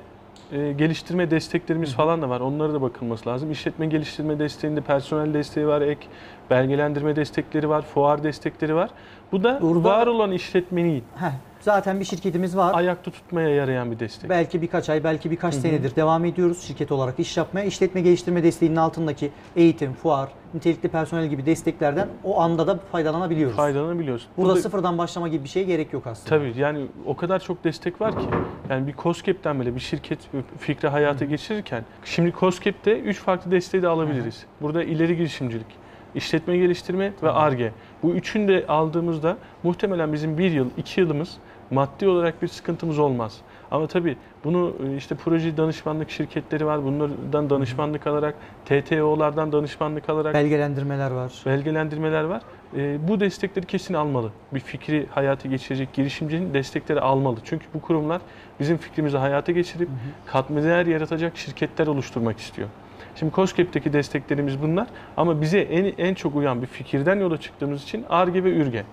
e, 0.52 0.72
geliştirme 0.72 1.32
desteklerimiz 1.32 1.94
falan 1.94 2.22
da 2.22 2.30
var. 2.30 2.40
Onlara 2.40 2.74
da 2.74 2.82
bakılması 2.82 3.30
lazım. 3.30 3.52
İşletme 3.52 3.86
geliştirme 3.86 4.40
desteğinde 4.40 4.82
personel 4.82 5.34
desteği 5.34 5.68
var, 5.68 5.82
ek 5.82 6.08
belgelendirme 6.50 7.16
destekleri 7.16 7.70
var, 7.70 7.82
fuar 7.82 8.24
destekleri 8.24 8.76
var. 8.76 8.90
Bu 9.34 9.44
da 9.44 9.60
Burada- 9.62 9.90
var 9.90 10.08
olan 10.08 10.32
işletmeyi 10.32 11.04
Heh, 11.16 11.32
zaten 11.60 12.00
bir 12.00 12.06
şirketimiz 12.06 12.58
var. 12.58 12.72
ayakta 12.76 13.12
tutmaya 13.12 13.50
yarayan 13.50 13.92
bir 13.92 14.00
destek. 14.00 14.30
Belki 14.30 14.62
birkaç 14.62 14.90
ay, 14.90 15.04
belki 15.04 15.32
birkaç 15.32 15.54
Hı 15.54 15.58
hı. 15.58 15.62
senedir 15.62 15.96
devam 15.96 16.26
ediyoruz 16.26 16.62
şirket 16.62 16.92
olarak 16.92 17.20
iş 17.20 17.38
yapmaya. 17.38 17.66
İşletme 17.66 18.02
geliştirme 18.02 18.44
desteğinin 18.44 18.76
altındaki 18.76 19.32
eğitim, 19.56 19.94
fuar, 19.94 20.30
nitelikli 20.54 20.90
personel 20.90 21.28
gibi 21.28 21.46
desteklerden 21.46 22.08
o 22.24 22.42
anda 22.42 22.68
da 22.68 22.80
faydalanabiliyoruz. 22.92 23.56
Faydalanabiliyoruz. 23.56 24.28
Burada 24.38 24.56
sıfırdan 24.56 24.98
başlama 24.98 25.28
gibi 25.28 25.44
bir 25.44 25.50
şeye 25.50 25.66
gerek 25.66 25.94
yok 25.94 26.08
aslında. 26.08 26.30
Tabii 26.30 26.54
yani 26.58 26.86
o 27.06 27.16
kadar 27.16 27.40
çok 27.40 27.64
destek 27.64 28.02
var 28.02 28.12
ki. 28.20 28.26
Yani 28.70 28.88
bir 28.88 28.94
COSGAP'ten 28.94 29.60
bile 29.60 29.76
bir 29.76 29.80
şirket 29.80 30.20
fikri 30.60 30.88
hayata 30.88 31.26
geçirirken 31.26 31.86
şimdi 32.06 32.34
COSGAP'te 32.40 33.00
3 33.00 33.20
farklı 33.20 33.52
desteği 33.52 33.84
de 33.84 33.88
alabiliriz. 33.88 34.46
Burada 34.62 34.84
ileri 34.84 35.18
girişimcilik, 35.18 35.68
işletme 36.16 36.58
geliştirme 36.58 37.14
ve. 37.24 37.30
ARGE. 37.32 37.72
Bu 38.04 38.12
üçünü 38.12 38.48
de 38.48 38.68
aldığımızda 38.68 39.38
muhtemelen 39.64 40.14
bizim 40.14 40.38
bir 40.38 40.52
yıl, 40.52 40.70
iki 40.78 41.02
yılımız 41.02 41.38
maddi 41.72 42.08
olarak 42.08 42.42
bir 42.42 42.48
sıkıntımız 42.48 43.00
olmaz. 43.00 43.38
Ama 43.72 43.88
tabii 43.88 44.18
bunu 44.44 44.74
e, 44.88 44.98
işte 44.98 45.16
proje 45.16 45.58
danışmanlık 45.58 46.10
şirketleri 46.10 46.66
var. 46.66 46.84
Bunlardan 46.84 47.50
danışmanlık 47.50 48.08
alarak, 48.08 48.36
TTO'lardan 48.66 49.52
danışmanlık 49.52 50.10
alarak 50.10 50.34
Belgelendirmeler 50.34 51.12
var. 51.12 51.32
belgelendirmeler 51.46 52.24
var. 52.24 52.42
Ee, 52.78 52.98
bu 53.08 53.20
destekleri 53.20 53.66
kesin 53.66 53.94
almalı. 53.94 54.30
Bir 54.54 54.60
fikri 54.60 55.08
hayata 55.12 55.50
geçirecek 55.50 55.94
girişimcinin 55.94 56.54
destekleri 56.54 57.02
almalı. 57.02 57.38
Çünkü 57.44 57.66
bu 57.74 57.82
kurumlar 57.82 58.22
bizim 58.60 58.78
fikrimizi 58.78 59.18
hayata 59.18 59.52
geçirip 59.52 59.90
katma 60.26 60.64
değer 60.64 60.86
yaratacak 60.86 61.38
şirketler 61.38 61.88
oluşturmak 61.88 62.40
istiyor. 62.40 62.70
Şimdi 63.16 63.34
COSGAP'teki 63.36 63.94
desteklerimiz 63.94 64.62
bunlar 64.62 64.88
ama 65.18 65.42
bize 65.42 65.60
en, 65.60 65.94
en 65.98 66.14
çok 66.14 66.36
uyan 66.36 66.62
bir 66.62 66.68
fikirden 66.68 67.20
yola 67.20 67.38
çıktığımız 67.38 67.84
için 67.84 68.06
ARGE 68.10 68.44
ve 68.44 68.50
ÜRGE. 68.50 68.84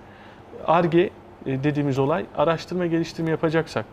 ARGE 0.67 1.11
e, 1.47 1.65
dediğimiz 1.65 1.99
olay 1.99 2.25
araştırma 2.37 2.87
geliştirme 2.87 3.31
yapacaksak, 3.31 3.85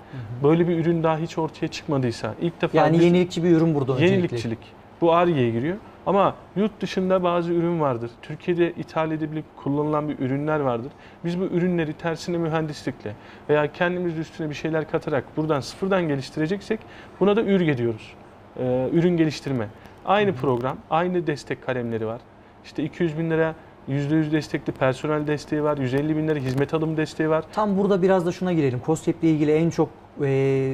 böyle 0.43 0.67
bir 0.67 0.79
ürün 0.79 1.03
daha 1.03 1.17
hiç 1.17 1.37
ortaya 1.37 1.67
çıkmadıysa, 1.67 2.33
ilk 2.41 2.61
defa 2.61 2.77
Yani 2.77 2.97
biz- 2.97 3.03
yenilikçi 3.03 3.43
bir 3.43 3.51
ürün 3.51 3.75
burada 3.75 3.93
öncelikle. 3.93 4.15
Yenilikçilik. 4.15 4.59
Bu 5.01 5.13
ARGE'ye 5.13 5.51
giriyor. 5.51 5.77
Ama 6.05 6.35
yurt 6.55 6.81
dışında 6.81 7.23
bazı 7.23 7.53
ürün 7.53 7.79
vardır. 7.79 8.11
Türkiye'de 8.21 8.71
ithal 8.71 9.11
edilebilip 9.11 9.45
kullanılan 9.57 10.09
bir 10.09 10.19
ürünler 10.19 10.59
vardır. 10.59 10.91
Biz 11.25 11.39
bu 11.39 11.43
ürünleri 11.43 11.93
tersine 11.93 12.37
mühendislikle 12.37 13.13
veya 13.49 13.71
kendimiz 13.73 14.17
üstüne 14.17 14.49
bir 14.49 14.55
şeyler 14.55 14.91
katarak 14.91 15.37
buradan 15.37 15.59
sıfırdan 15.59 16.07
geliştireceksek 16.07 16.79
buna 17.19 17.35
da 17.35 17.41
ürge 17.41 17.77
diyoruz. 17.77 18.13
Ee, 18.59 18.89
ürün 18.93 19.17
geliştirme. 19.17 19.67
Aynı 20.07 20.35
program, 20.35 20.77
aynı 20.89 21.27
destek 21.27 21.65
kalemleri 21.65 22.07
var. 22.07 22.21
İşte 22.65 22.83
200 22.83 23.17
bin 23.17 23.29
lira 23.29 23.55
%100 23.89 24.31
destekli 24.31 24.71
personel 24.73 25.27
desteği 25.27 25.63
var, 25.63 25.77
150 25.77 26.17
bin 26.17 26.27
lira 26.27 26.39
hizmet 26.39 26.73
alım 26.73 26.97
desteği 26.97 27.29
var. 27.29 27.43
Tam 27.53 27.77
burada 27.77 28.01
biraz 28.01 28.25
da 28.25 28.31
şuna 28.31 28.53
girelim. 28.53 28.81
COSGAP 28.85 29.23
ile 29.23 29.31
ilgili 29.31 29.51
en 29.51 29.69
çok 29.69 29.89
e, 30.23 30.73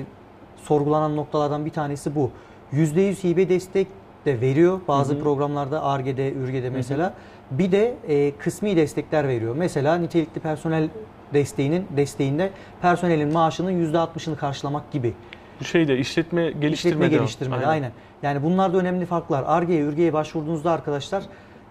sorgulanan 0.58 1.16
noktalardan 1.16 1.66
bir 1.66 1.70
tanesi 1.70 2.16
bu. 2.16 2.32
%100 2.74 3.24
hibe 3.24 3.50
destek 3.50 3.88
de 4.26 4.42
veriyor 4.42 4.80
bazı 4.88 5.14
Hı 5.14 5.18
hı. 5.18 5.24
programlarda 5.24 5.84
ARGE'de, 5.84 6.34
ÜRGE'de 6.34 6.70
mesela. 6.70 7.14
Bir 7.52 7.72
de 7.72 7.96
e, 8.08 8.32
kısmi 8.32 8.76
destekler 8.78 9.28
veriyor. 9.28 9.56
Mesela 9.58 9.96
nitelikli 9.96 10.40
personel 10.40 10.90
desteğinin 11.34 11.86
desteğinde 11.98 12.50
personelin 12.82 13.34
maaşının 13.34 13.94
%60'ını 13.94 14.36
karşılamak 14.36 14.92
gibi. 14.92 15.14
Bu 15.60 15.64
şeyde 15.64 15.98
işletme 15.98 16.52
geliştirme 16.52 16.72
İşletme 16.74 17.12
de 17.12 17.16
o. 17.16 17.20
geliştirmede 17.20 17.66
aynen. 17.66 17.92
Yani 18.24 18.44
bunlar 18.44 18.74
da 18.74 18.78
önemli 18.78 19.06
farklar. 19.06 19.44
ARGE'ye, 19.48 19.84
ÜRGE'ye 19.84 20.14
başvurduğunuzda 20.14 20.72
arkadaşlar 20.72 21.24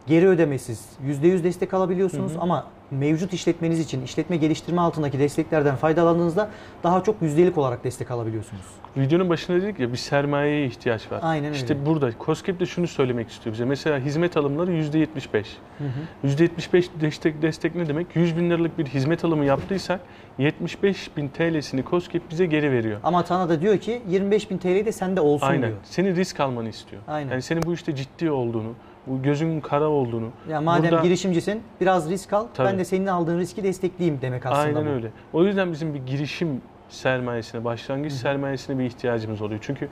geri 0.06 0.28
ödemesiz 0.28 0.85
%100 1.06 1.44
destek 1.44 1.75
alabiliyorsunuz 1.75 2.32
Hı 2.32 2.37
hı. 2.37 2.40
ama 2.40 2.66
mevcut 2.92 3.32
işletmeniz 3.32 3.80
için 3.80 4.02
işletme 4.02 4.37
geliştirme 4.37 4.80
altındaki 4.80 5.18
desteklerden 5.18 5.76
faydalandığınızda 5.76 6.50
daha 6.82 7.02
çok 7.02 7.22
yüzdelik 7.22 7.58
olarak 7.58 7.84
destek 7.84 8.11
alabiliyorsunuz. 8.11 8.62
Videonun 8.96 9.28
başında 9.28 9.62
dedik 9.62 9.80
ya 9.80 9.92
bir 9.92 9.96
sermayeye 9.96 10.66
ihtiyaç 10.66 11.12
var. 11.12 11.20
Aynen 11.22 11.46
öyle. 11.46 11.56
İşte 11.56 11.87
burada 11.87 12.11
COSGAP 12.26 12.61
de 12.61 12.66
şunu 12.66 12.87
söylemek 12.87 13.30
istiyor 13.30 13.54
bize. 13.54 13.64
Mesela 13.64 13.99
hizmet 13.99 14.37
alımları 14.37 14.72
%75. 14.72 15.44
Hı 15.78 15.84
hı. 15.84 16.26
%75 16.26 16.88
destek, 17.00 17.42
destek 17.42 17.75
ne 17.75 17.88
demek? 17.88 18.16
100 18.16 18.37
bin 18.37 18.50
liralık 18.50 18.78
bir 18.78 18.87
hizmet 18.87 19.25
alımı 19.25 19.44
yaptıysak 19.44 20.00
75 20.38 21.16
bin 21.16 21.28
TL'sini 21.28 21.84
COSGAP 21.84 22.30
bize 22.30 22.46
geri 22.46 22.72
veriyor. 22.72 23.00
Ama 23.04 23.25
Tana 23.25 23.49
da 23.49 23.61
diyor 23.61 23.78
ki 23.78 24.02
25 24.08 24.50
bin 24.50 24.58
TL 24.58 24.66
de 24.87 24.92
sende 24.92 25.20
olsun 25.20 25.46
Aynen. 25.46 25.62
diyor. 25.68 25.78
Senin 25.84 26.16
risk 26.16 26.40
almanı 26.40 26.68
istiyor. 26.68 27.02
Aynen. 27.08 27.30
Yani 27.30 27.42
senin 27.42 27.62
bu 27.62 27.75
işte 27.75 27.96
ciddi 27.96 28.30
olduğunu, 28.30 28.72
bu 29.06 29.23
gözünün 29.23 29.61
kara 29.61 29.88
olduğunu. 29.88 30.28
Yani 30.49 30.64
madem 30.64 30.90
Burada- 30.90 31.02
girişimcisin 31.02 31.62
biraz 31.80 32.11
risk 32.11 32.32
al. 32.32 32.47
Tabii. 32.54 32.68
Ben 32.68 32.78
de 32.78 32.85
senin 32.85 33.06
aldığın 33.06 33.38
riski 33.38 33.62
destekleyeyim 33.64 34.18
demek 34.23 34.47
aslında 34.47 34.59
Aynen 34.78 34.87
bu. 34.87 34.90
öyle. 34.90 35.11
O 35.32 35.44
yüzden 35.44 35.73
bizim 35.73 35.94
bir 35.94 36.06
girişim 36.06 36.61
sermayesine, 36.88 37.64
başlangıç 37.64 38.12
sermayesine 38.12 38.78
bir 38.78 38.85
ihtiyacımız 38.85 39.42
oluyor. 39.42 39.61
Çünkü 39.62 39.88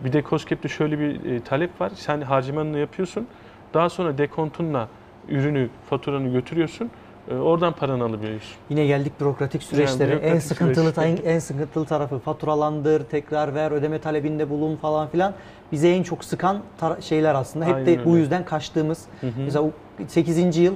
bir 0.00 0.12
de 0.12 0.22
COSGAP'te 0.30 0.68
şöyle 0.68 0.98
bir 0.98 1.24
e, 1.32 1.40
talep 1.40 1.80
var. 1.80 1.92
Sen 1.94 2.20
harcamanını 2.20 2.78
yapıyorsun. 2.78 3.26
Daha 3.74 3.88
sonra 3.90 4.18
dekontunla 4.18 4.88
ürünü, 5.28 5.68
faturanı 5.90 6.28
götürüyorsun. 6.28 6.90
E, 7.30 7.34
oradan 7.34 7.72
paranı 7.72 8.04
alabiliyorsun. 8.04 8.56
Yine 8.70 8.86
geldik 8.86 9.20
bürokratik 9.20 9.62
süreçlere. 9.62 10.12
en 10.12 10.20
bürokratik 10.20 10.42
sıkıntılı 10.42 10.92
süreç. 10.92 11.20
en, 11.24 11.30
en 11.30 11.38
sıkıntılı 11.38 11.84
tarafı 11.84 12.18
faturalandır, 12.18 13.04
tekrar 13.04 13.54
ver, 13.54 13.70
ödeme 13.70 13.98
talebinde 13.98 14.50
bulun 14.50 14.76
falan 14.76 15.08
filan. 15.08 15.32
Bize 15.72 15.90
en 15.90 16.02
çok 16.02 16.24
sıkan 16.24 16.58
şeyler 17.00 17.34
aslında. 17.34 17.64
Hep 17.64 17.74
Aynen 17.74 17.86
de 17.86 18.04
bu 18.04 18.10
öyle. 18.10 18.20
yüzden 18.20 18.44
kaçtığımız. 18.44 19.04
Mesela 19.44 19.64
8. 20.08 20.56
yıl 20.56 20.74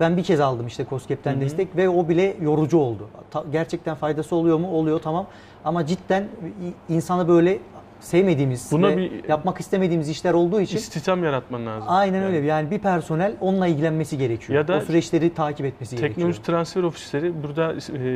ben 0.00 0.16
bir 0.16 0.22
kez 0.22 0.40
aldım 0.40 0.66
işte 0.66 0.86
COSGAP'ten 0.90 1.40
destek 1.40 1.76
ve 1.76 1.88
o 1.88 2.08
bile 2.08 2.36
yorucu 2.42 2.78
oldu. 2.78 3.08
Ta- 3.30 3.44
gerçekten 3.52 3.94
faydası 3.94 4.36
oluyor 4.36 4.58
mu? 4.58 4.70
Oluyor 4.70 5.00
tamam. 5.00 5.26
Ama 5.64 5.86
cidden 5.86 6.28
insanı 6.88 7.28
böyle 7.28 7.58
sevmediğimiz 8.00 8.68
Buna 8.72 8.88
ve 8.88 8.96
bir- 8.96 9.28
yapmak 9.28 9.60
istemediğimiz 9.60 10.08
işler 10.08 10.34
olduğu 10.34 10.60
için 10.60 10.76
İstihdam 10.76 11.24
yaratman 11.24 11.66
lazım. 11.66 11.88
aynen 11.90 12.14
Yani 12.22 12.36
öyle. 12.36 12.46
Yani 12.46 12.70
bir 12.70 12.78
personel 12.78 13.32
onunla 13.40 13.66
ilgilenmesi 13.66 14.18
gerekiyor. 14.18 14.58
Ya 14.58 14.68
da 14.68 14.76
o 14.76 14.80
süreçleri 14.80 15.34
takip 15.34 15.66
etmesi 15.66 15.96
Teknoloji 15.96 16.16
gerekiyor. 16.22 16.44
transfer 16.44 16.82
ofisleri 16.82 17.42
burada 17.42 17.74
e, 17.98 18.08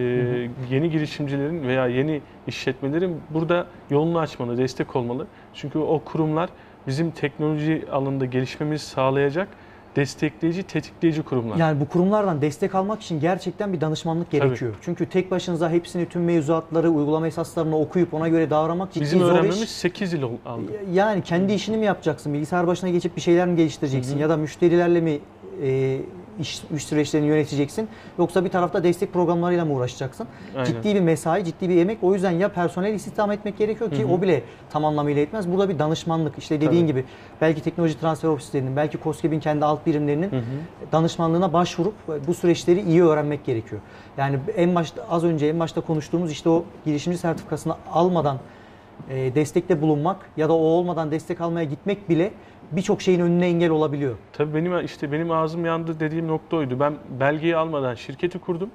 yeni 0.71 0.91
girişimcilerin 0.91 1.62
veya 1.69 1.87
yeni 1.87 2.21
işletmelerin 2.47 3.21
burada 3.31 3.67
yolunu 3.91 4.19
açmalı, 4.19 4.59
destek 4.59 4.97
olmalı. 4.97 5.27
Çünkü 5.55 5.79
o 5.79 6.01
kurumlar 6.05 6.51
bizim 6.87 7.11
teknoloji 7.11 7.85
alanında 7.93 8.25
gelişmemizi 8.25 8.85
sağlayacak 8.87 9.49
destekleyici, 9.96 10.62
tetikleyici 10.62 11.22
kurumlar. 11.22 11.56
Yani 11.56 11.80
bu 11.80 11.88
kurumlardan 11.88 12.42
destek 12.42 12.75
almak 12.75 13.02
için 13.02 13.20
gerçekten 13.20 13.72
bir 13.72 13.80
danışmanlık 13.80 14.30
Tabii. 14.30 14.40
gerekiyor. 14.40 14.75
Çünkü 14.80 15.06
tek 15.06 15.30
başınıza 15.30 15.70
hepsini 15.70 16.06
tüm 16.08 16.25
mevzuatları, 16.25 16.90
uygulama 16.90 17.26
esaslarını 17.26 17.78
okuyup 17.78 18.14
ona 18.14 18.28
göre 18.28 18.50
davranmak 18.50 18.92
ciddi 18.92 19.04
Bizim 19.04 19.18
zor 19.18 19.30
öğrenmemiz 19.32 19.62
iş. 19.62 19.70
8 19.70 20.12
yıl 20.12 20.22
aldı. 20.46 20.62
Yani 20.92 21.22
kendi 21.22 21.52
işini 21.52 21.76
mi 21.76 21.84
yapacaksın? 21.84 22.34
Bilgisayar 22.34 22.66
başına 22.66 22.90
geçip 22.90 23.16
bir 23.16 23.20
şeyler 23.20 23.49
mi 23.49 23.56
geliştireceksin? 23.56 24.12
Hı 24.12 24.16
hı. 24.16 24.20
Ya 24.20 24.28
da 24.28 24.37
müşterilerle 24.37 25.00
mi 25.00 25.18
e, 25.62 25.99
iş, 26.42 26.62
iş 26.76 26.84
süreçlerini 26.84 27.26
yöneteceksin? 27.26 27.88
Yoksa 28.18 28.44
bir 28.44 28.50
tarafta 28.50 28.84
destek 28.84 29.12
programlarıyla 29.12 29.64
mı 29.64 29.72
uğraşacaksın? 29.72 30.26
Aynen. 30.56 30.64
Ciddi 30.64 30.94
bir 30.94 31.00
mesai, 31.00 31.44
ciddi 31.44 31.68
bir 31.68 31.76
emek. 31.76 31.99
O 32.02 32.14
yüzden 32.14 32.30
ya 32.30 32.49
personel 32.49 32.94
istihdam 32.94 33.30
etmek 33.30 33.58
gerekiyor 33.58 33.90
ki 33.90 34.02
Hı 34.02 34.08
hı. 34.08 34.12
o 34.12 34.22
bile 34.22 34.42
tam 34.70 34.84
anlamıyla 34.84 35.22
etmez. 35.22 35.52
Burada 35.52 35.68
bir 35.68 35.78
danışmanlık. 35.78 36.38
işte 36.38 36.61
dediğin 36.61 36.82
Tabii. 36.82 36.87
gibi 36.87 37.04
belki 37.40 37.62
teknoloji 37.62 38.00
transfer 38.00 38.28
ofislerinin, 38.28 38.76
belki 38.76 38.99
COSGAP'in 39.04 39.40
kendi 39.40 39.64
alt 39.64 39.87
birimlerinin 39.87 40.30
Hı 40.30 40.37
hı. 40.37 40.42
danışmanlığına 40.92 41.52
başvurup 41.52 41.94
bu 42.26 42.34
süreçleri 42.34 42.80
iyi 42.80 43.02
öğrenmek 43.04 43.44
gerekiyor. 43.44 43.80
Yani 44.16 44.38
en 44.56 44.75
başta 44.75 45.06
az 45.11 45.25
önce 45.25 45.46
en 45.46 45.61
başta 45.61 45.80
konuştuğumuz 45.80 46.32
işte 46.32 46.49
o 46.49 46.64
girişimci 46.84 47.18
sertifikasını 47.18 47.75
almadan 47.92 48.38
e, 49.11 49.34
destekte 49.34 49.82
bulunmak 49.82 50.16
ya 50.37 50.49
da 50.49 50.52
o 50.52 50.56
olmadan 50.56 51.11
destek 51.11 51.40
almaya 51.40 51.64
gitmek 51.64 52.08
bile 52.08 52.30
birçok 52.73 53.02
şeyin 53.02 53.21
önüne 53.21 53.47
engel 53.47 53.71
olabiliyor. 53.71 54.17
Tabii 54.33 54.55
benim 54.55 54.85
işte 54.85 55.12
benim 55.12 55.31
ağzım 55.31 55.64
yandı 55.64 56.00
dediğim 56.00 56.29
nokta 56.29 56.57
oydu. 56.57 56.81
Ben 56.81 56.95
belgeyi 57.21 57.57
almadan 57.57 57.95
şirketi 57.95 58.38
kurdum. 58.38 58.71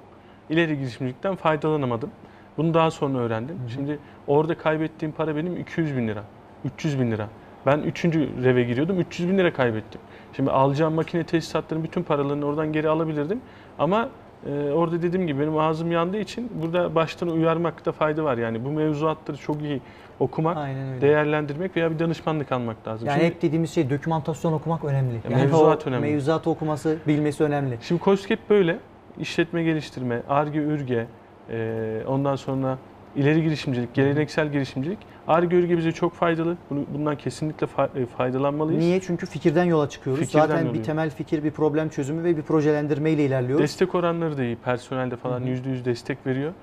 İleri 0.49 0.77
girişimcilikten 0.77 1.35
faydalanamadım. 1.35 2.09
Bunu 2.57 2.73
daha 2.73 2.91
sonra 2.91 3.17
öğrendim. 3.17 3.57
Şimdi 3.73 3.99
orada 4.27 4.57
kaybettiğim 4.57 5.13
para 5.13 5.35
benim 5.35 5.57
200 5.57 5.97
bin 5.97 6.07
lira, 6.07 6.23
300 6.65 6.99
bin 6.99 7.11
lira. 7.11 7.27
Ben 7.65 7.79
üçüncü 7.79 8.43
reve 8.43 8.63
giriyordum, 8.63 8.99
300 8.99 9.29
bin 9.29 9.37
lira 9.37 9.53
kaybettim. 9.53 10.01
Şimdi 10.33 10.51
alacağım 10.51 10.93
makine 10.93 11.23
tesisatların 11.23 11.83
bütün 11.83 12.03
paralarını 12.03 12.45
oradan 12.45 12.73
geri 12.73 12.89
alabilirdim. 12.89 13.41
Ama 13.79 14.09
e, 14.45 14.71
orada 14.71 15.01
dediğim 15.01 15.27
gibi 15.27 15.39
benim 15.39 15.57
ağzım 15.57 15.91
yandığı 15.91 16.17
için 16.17 16.51
burada 16.61 16.95
baştan 16.95 17.29
uyarmakta 17.29 17.91
fayda 17.91 18.23
var. 18.23 18.37
Yani 18.37 18.65
bu 18.65 18.69
mevzuatları 18.69 19.37
çok 19.37 19.61
iyi 19.61 19.81
okumak, 20.19 20.57
Aynen 20.57 20.89
öyle. 20.89 21.01
değerlendirmek 21.01 21.75
veya 21.77 21.91
bir 21.91 21.99
danışmanlık 21.99 22.51
almak 22.51 22.87
lazım. 22.87 23.07
Yani 23.07 23.19
Şimdi- 23.19 23.33
hep 23.33 23.41
dediğimiz 23.41 23.71
şey 23.71 23.89
dokümantasyon 23.89 24.53
okumak 24.53 24.83
önemli. 24.83 25.13
Ya 25.13 25.21
Yani 25.29 25.35
mevzuat 25.43 25.87
o 25.87 25.89
önemli. 25.89 26.11
Mevzuatı 26.11 26.49
okuması, 26.49 26.97
bilmesi 27.07 27.43
önemli. 27.43 27.77
Şimdi 27.81 28.01
COSGAP 28.03 28.39
böyle. 28.49 28.79
işletme 29.19 29.63
geliştirme, 29.63 30.21
ARGE, 30.29 30.59
ÜRGE, 30.59 31.05
e, 31.49 32.01
ondan 32.07 32.35
sonra 32.35 32.77
ileri 33.17 33.43
girişimcilik, 33.43 33.93
geleneksel 33.93 34.51
girişimcilik. 34.51 34.97
ARGE, 35.27 35.55
ÜRGE 35.55 35.77
bize 35.77 35.91
çok 35.91 36.13
faydalı. 36.13 36.57
Bunu, 36.69 36.85
bundan 36.93 37.17
kesinlikle 37.17 37.67
e, 37.95 38.05
faydalanmalıyız. 38.05 38.83
Niye? 38.83 39.01
Çünkü 39.01 39.25
fikirden 39.25 39.63
yola 39.63 39.89
çıkıyoruz. 39.89 40.23
Fikirden 40.23 40.47
Zaten 40.47 40.65
bir 40.65 40.69
oluyor. 40.69 40.83
temel 40.83 41.09
fikir, 41.09 41.43
bir 41.43 41.51
problem 41.51 41.89
çözümü 41.89 42.23
ve 42.23 42.37
bir 42.37 42.41
projelendirme 42.41 43.11
ile 43.11 43.25
ilerliyoruz. 43.25 43.63
Destek 43.63 43.95
oranları 43.95 44.37
da 44.37 44.43
iyi. 44.43 44.55
Personelde 44.55 45.15
falan 45.15 45.41
yüzde 45.41 45.69
yüz 45.69 45.85
destek 45.85 46.27
veriyor. 46.27 46.53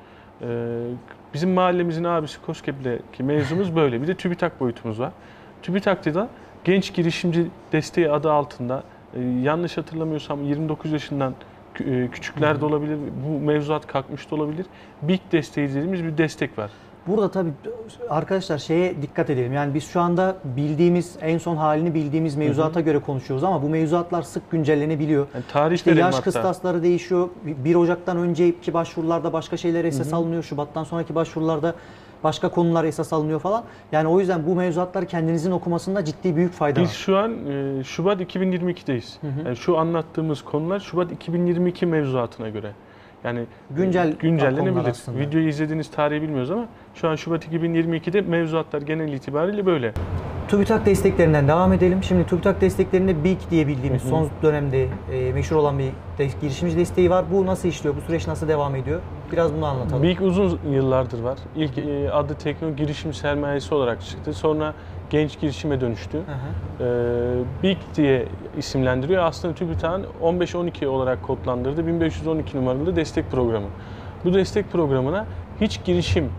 E, 0.43 0.47
bizim 1.35 1.51
mahallemizin 1.51 2.05
abisi 2.05 2.39
COSGAP'deki 2.47 3.23
mevzumuz 3.23 3.77
böyle. 3.77 4.03
Bir 4.03 4.07
de 4.07 4.15
TÜBİTAK 4.15 4.61
boyutumuz 4.61 5.01
var. 5.01 5.13
TÜBİTAK'ta 5.63 6.15
da 6.15 6.29
genç 6.65 6.95
girişimci 6.95 7.47
desteği 7.73 8.11
adı 8.11 8.33
altında 8.33 8.83
e, 9.15 9.21
yanlış 9.21 9.77
hatırlamıyorsam 9.77 10.45
29 10.45 10.93
yaşından 10.93 11.35
küçükler 12.13 12.61
de 12.61 12.65
olabilir. 12.65 12.99
Bu 13.27 13.45
mevzuat 13.47 13.87
kalkmış 13.87 14.31
da 14.31 14.35
olabilir. 14.35 14.67
BİK 15.03 15.33
desteği 15.33 15.69
dediğimiz 15.69 16.05
bir 16.05 16.19
destek 16.19 16.59
var. 16.59 16.71
Burada 17.07 17.31
tabii 17.31 17.51
arkadaşlar 18.09 18.59
şeye 18.59 19.03
dikkat 19.03 19.31
edelim. 19.31 19.53
Yani 19.53 19.75
biz 19.75 19.85
şu 19.85 20.01
anda 20.01 20.37
bildiğimiz, 20.45 21.17
en 21.21 21.39
son 21.39 21.57
halini 21.57 21.95
bildiğimiz 21.95 22.37
mevzuata 22.37 22.81
göre 22.81 22.99
konuşuyoruz 22.99 23.45
ama 23.45 23.63
bu 23.63 23.69
mevzuatlar 23.69 24.23
sık 24.23 24.51
güncellenebiliyor. 24.51 25.27
Yani 25.35 25.45
tarih 25.53 25.75
İşte 25.75 25.91
yaş 25.91 26.15
hatta. 26.15 26.25
kıstasları 26.25 26.83
değişiyor. 26.83 27.29
1 27.45 27.75
Ocak'tan 27.75 28.17
önceki 28.17 28.75
başvurularda 28.75 29.33
başka 29.33 29.57
şeyler 29.57 29.85
esas 29.85 30.13
alınıyor. 30.13 30.43
Şubat'tan 30.43 30.85
sonraki 30.85 31.15
başvurularda 31.15 31.75
başka 32.25 32.49
konular 32.49 32.85
esas 32.85 33.13
alınıyor 33.13 33.41
falan. 33.41 33.65
Yani 33.93 34.09
o 34.09 34.21
yüzden 34.21 34.47
bu 34.47 34.55
mevzuatları 34.55 35.07
kendinizin 35.07 35.51
okumasında 35.51 36.05
ciddi 36.05 36.37
büyük 36.37 36.53
fayda 36.53 36.81
Biz 36.81 36.89
var. 36.89 36.95
şu 36.95 37.17
an 37.17 37.33
e, 37.47 37.85
Şubat 37.85 38.21
2022'deyiz. 38.21 39.17
Yani 39.47 39.57
şu 39.57 39.79
anlattığımız 39.79 40.43
konular 40.45 40.81
Şubat 40.81 41.13
2022 41.13 41.87
mevzuatına 41.87 42.49
göre. 42.49 42.73
Yani 43.25 43.39
e, 43.41 43.45
Güncel 43.71 44.13
güncellenebilir. 44.13 44.95
Videoyu 45.19 45.49
izlediğiniz 45.49 45.91
tarihi 45.91 46.23
bilmiyoruz 46.23 46.51
ama 46.51 46.67
şu 46.95 47.09
an 47.09 47.17
Şubat 47.17 47.47
2022'de 47.47 48.21
mevzuatlar 48.21 48.83
genel 48.83 49.13
itibariyle 49.13 49.67
böyle. 49.67 49.93
TÜBİTAK 50.49 50.87
desteklerinden 50.87 51.49
devam 51.49 51.73
edelim. 51.73 52.03
Şimdi 52.03 52.27
TÜBİTAK 52.27 52.61
desteklerinde 52.61 53.25
BİK 53.25 53.51
diye 53.51 53.67
bildiğimiz 53.69 54.03
Hı 54.03 54.07
hı. 54.07 54.11
son 54.11 54.29
dönemde 54.43 54.89
e, 55.13 55.33
meşhur 55.33 55.57
olan 55.57 55.79
bir 55.79 55.91
de- 56.19 56.29
girişimci 56.41 56.77
desteği 56.77 57.11
var. 57.11 57.25
Bu 57.33 57.47
nasıl 57.47 57.69
işliyor? 57.69 57.97
Bu 57.97 58.01
süreç 58.01 58.27
nasıl 58.27 58.49
devam 58.49 58.75
ediyor? 58.77 59.01
Biraz 59.35 59.55
bunu 59.55 59.67
anlatalım. 59.67 60.03
BİK 60.03 60.21
uzun 60.21 60.59
yıllardır 60.71 61.21
var. 61.21 61.39
İlk 61.57 61.79
e, 61.79 62.11
adı 62.13 62.35
tekno 62.35 62.77
girişim 62.77 63.15
sermayesi 63.15 63.75
olarak 63.75 64.03
çıktı. 64.03 64.35
Sonra 64.35 64.75
genç 65.11 65.41
girişime 65.41 65.81
dönüştü. 65.81 66.19
Hı 66.19 66.85
hı. 66.85 66.85
e, 66.85 67.63
BİK 67.63 67.79
diye 67.97 68.27
isimlendiriyor. 68.59 69.23
Aslında 69.23 69.55
TÜBİTAK'ın 69.55 70.07
15-12 70.23 70.87
olarak 70.87 71.23
kodlandırdığı 71.23 71.87
1512 71.87 72.57
numaralı 72.57 72.97
destek 72.97 73.31
programı. 73.31 73.67
Bu 74.25 74.35
destek 74.35 74.73
programına 74.73 75.27
hiç 75.61 75.85
girişim 75.85 76.31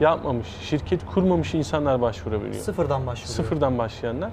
yapmamış, 0.00 0.46
şirket 0.62 1.06
kurmamış 1.06 1.54
insanlar 1.54 2.00
başvurabiliyor. 2.00 2.54
Sıfırdan 2.54 3.06
başlıyor. 3.06 3.28
Sıfırdan 3.28 3.78
başlayanlar. 3.78 4.30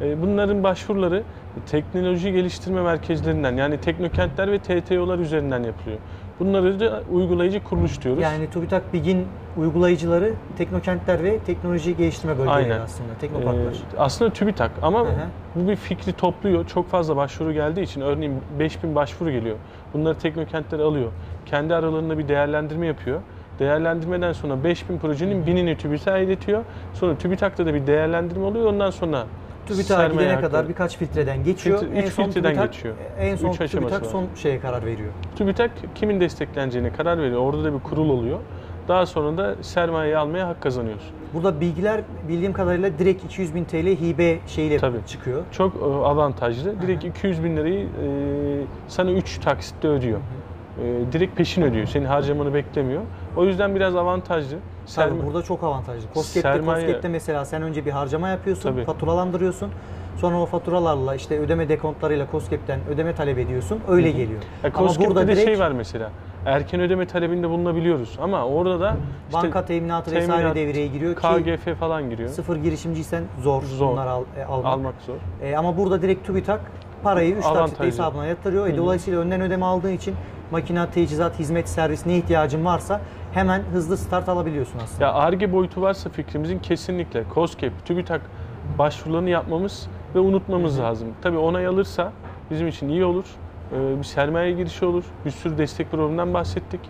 E, 0.00 0.22
Bunların 0.22 0.62
başvuruları 0.62 1.22
teknoloji 1.66 2.32
geliştirme 2.32 2.82
merkezlerinden 2.82 3.56
yani 3.56 3.80
teknokentler 3.80 4.52
ve 4.52 4.58
TTO'lar 4.58 5.18
üzerinden 5.18 5.62
yapılıyor. 5.62 5.98
Bunları 6.40 6.80
da 6.80 7.02
uygulayıcı 7.12 7.64
kuruluş 7.64 8.02
diyoruz. 8.02 8.22
Yani 8.22 8.50
TÜBİTAK 8.50 8.92
BİG'in 8.92 9.26
uygulayıcıları 9.56 10.32
teknokentler 10.58 11.24
ve 11.24 11.38
teknoloji 11.38 11.96
geliştirme 11.96 12.38
bölgeleri 12.38 12.54
Aynen. 12.54 12.80
aslında. 12.80 13.08
Teknoparklar. 13.20 13.72
Ee, 13.72 13.98
aslında 13.98 14.32
TÜBİTAK 14.32 14.70
ama 14.82 15.00
hı. 15.00 15.06
bu 15.54 15.68
bir 15.68 15.76
fikri 15.76 16.12
topluyor. 16.12 16.66
Çok 16.66 16.88
fazla 16.88 17.16
başvuru 17.16 17.52
geldiği 17.52 17.82
için 17.82 18.00
örneğin 18.00 18.40
5000 18.58 18.94
başvuru 18.94 19.30
geliyor. 19.30 19.56
Bunları 19.94 20.18
teknokentler 20.18 20.78
alıyor. 20.78 21.10
Kendi 21.46 21.74
aralarında 21.74 22.18
bir 22.18 22.28
değerlendirme 22.28 22.86
yapıyor. 22.86 23.20
Değerlendirmeden 23.58 24.32
sonra 24.32 24.64
5000 24.64 24.98
projenin 24.98 25.46
1000'ini 25.46 25.76
TÜBİTAK'a 25.76 26.18
iletiyor. 26.18 26.64
Sonra 26.94 27.18
TÜBİTAK'ta 27.18 27.66
da 27.66 27.74
bir 27.74 27.86
değerlendirme 27.86 28.44
oluyor. 28.44 28.66
Ondan 28.66 28.90
sonra 28.90 29.26
TÜBİTAK'a 29.66 30.06
gidene 30.08 30.28
hakları- 30.28 30.40
kadar 30.40 30.68
birkaç 30.68 30.96
filtreden 30.96 31.44
geçiyor. 31.44 31.78
Filtre- 31.82 32.02
üç 32.06 32.10
filtreden 32.10 32.66
geçiyor. 32.66 32.94
En 33.18 33.36
son 33.36 33.50
Üç 33.50 33.70
TÜBİTAK 33.70 34.06
son 34.06 34.26
şeye 34.36 34.60
karar 34.60 34.84
veriyor. 34.86 35.08
TÜBİTAK 35.36 35.70
kimin 35.94 36.20
destekleneceğine 36.20 36.92
karar 36.92 37.18
veriyor. 37.18 37.40
Orada 37.40 37.64
da 37.64 37.74
bir 37.74 37.78
kurul 37.80 38.08
oluyor. 38.10 38.38
Daha 38.88 39.06
sonra 39.06 39.36
da 39.36 39.54
sermayeyi 39.62 40.16
almaya 40.16 40.48
hak 40.48 40.60
kazanıyorsun. 40.60 41.10
Burada 41.34 41.60
bilgiler 41.60 42.00
bildiğim 42.28 42.52
kadarıyla 42.52 42.98
direkt 42.98 43.24
200 43.24 43.54
bin 43.54 43.64
TL 43.64 43.86
hibe 43.86 44.38
şeyle 44.46 44.78
Tabii. 44.78 44.96
çıkıyor. 45.06 45.42
Çok 45.52 45.76
e, 45.76 45.84
avantajlı. 45.84 46.82
Direkt 46.82 47.04
200 47.04 47.44
bin 47.44 47.56
lirayı 47.56 47.80
e, 47.84 47.86
sana 48.88 49.10
3 49.10 49.38
taksitte 49.38 49.88
ödüyor. 49.88 50.18
E, 50.18 51.12
direkt 51.12 51.36
peşin 51.36 51.62
ödüyor. 51.62 51.86
Senin 51.86 52.04
harcamanı 52.04 52.54
beklemiyor. 52.54 53.02
O 53.36 53.44
yüzden 53.44 53.74
biraz 53.74 53.96
avantajlı. 53.96 54.56
Tabii 54.94 55.14
burada 55.26 55.42
çok 55.42 55.62
avantajlı. 55.64 56.08
Kosket'te, 56.14 56.48
Sermaye- 56.48 56.64
Kosket'te 56.74 57.08
mesela 57.08 57.44
sen 57.44 57.62
önce 57.62 57.86
bir 57.86 57.90
harcama 57.90 58.28
yapıyorsun, 58.28 58.70
Tabii. 58.72 58.84
faturalandırıyorsun. 58.84 59.70
Sonra 60.16 60.40
o 60.40 60.46
faturalarla 60.46 61.14
işte 61.14 61.38
ödeme 61.38 61.68
dekontlarıyla 61.68 62.30
Koskep'ten 62.30 62.80
ödeme 62.90 63.14
talep 63.14 63.38
ediyorsun. 63.38 63.78
Öyle 63.88 64.10
geliyor. 64.10 64.40
Ya 64.64 64.70
Ama 64.74 64.86
Koskep'te 64.86 65.08
burada 65.08 65.28
de 65.28 65.32
direkt 65.32 65.44
şey 65.48 65.58
var 65.58 65.70
mesela. 65.70 66.10
Erken 66.46 66.80
ödeme 66.80 67.06
talebinde 67.06 67.48
bulunabiliyoruz. 67.50 68.18
Ama 68.22 68.44
orada 68.46 68.80
da 68.80 68.96
işte 69.30 69.42
banka 69.42 69.64
teminatı 69.64 70.10
vesaire 70.12 70.36
teminat, 70.36 70.56
devreye 70.56 70.86
giriyor 70.86 71.14
ki 71.14 71.20
KGF 71.20 71.74
falan 71.74 72.10
giriyor. 72.10 72.28
sıfır 72.28 72.56
girişimciysen 72.56 73.24
zor, 73.42 73.62
Zor. 73.62 73.90
bunları 73.92 74.10
al, 74.10 74.22
e, 74.38 74.44
almak. 74.44 74.66
Almak 74.72 74.94
zor. 75.06 75.14
E, 75.42 75.56
ama 75.56 75.76
burada 75.76 76.02
direkt 76.02 76.26
TÜBİTAK 76.26 76.60
parayı 77.04 77.36
3 77.36 77.44
taksitle 77.44 77.86
hesabına 77.86 78.26
yatırıyor. 78.26 78.66
E, 78.66 78.76
dolayısıyla 78.76 79.20
önden 79.20 79.40
ödeme 79.40 79.66
aldığın 79.66 79.92
için 79.92 80.14
makine, 80.50 80.90
teçhizat, 80.90 81.38
hizmet, 81.38 81.68
servis 81.68 82.06
ne 82.06 82.16
ihtiyacın 82.16 82.64
varsa 82.64 83.00
hemen 83.32 83.62
hızlı 83.72 83.96
start 83.96 84.28
alabiliyorsun 84.28 84.78
aslında. 84.84 85.04
Ya 85.04 85.12
ARGE 85.12 85.52
boyutu 85.52 85.82
varsa 85.82 86.10
fikrimizin 86.10 86.58
kesinlikle 86.58 87.24
COSGAP, 87.34 87.72
TÜBİTAK 87.86 88.20
başvurularını 88.78 89.30
yapmamız 89.30 89.88
ve 90.14 90.18
unutmamız 90.18 90.80
lazım. 90.80 91.08
Tabii 91.22 91.38
onay 91.38 91.66
alırsa 91.66 92.12
bizim 92.50 92.68
için 92.68 92.88
iyi 92.88 93.04
olur. 93.04 93.24
Ee, 93.72 93.98
bir 93.98 94.04
sermaye 94.04 94.52
girişi 94.52 94.84
olur. 94.84 95.04
Bir 95.24 95.30
sürü 95.30 95.58
destek 95.58 95.90
programından 95.90 96.34
bahsettik. 96.34 96.80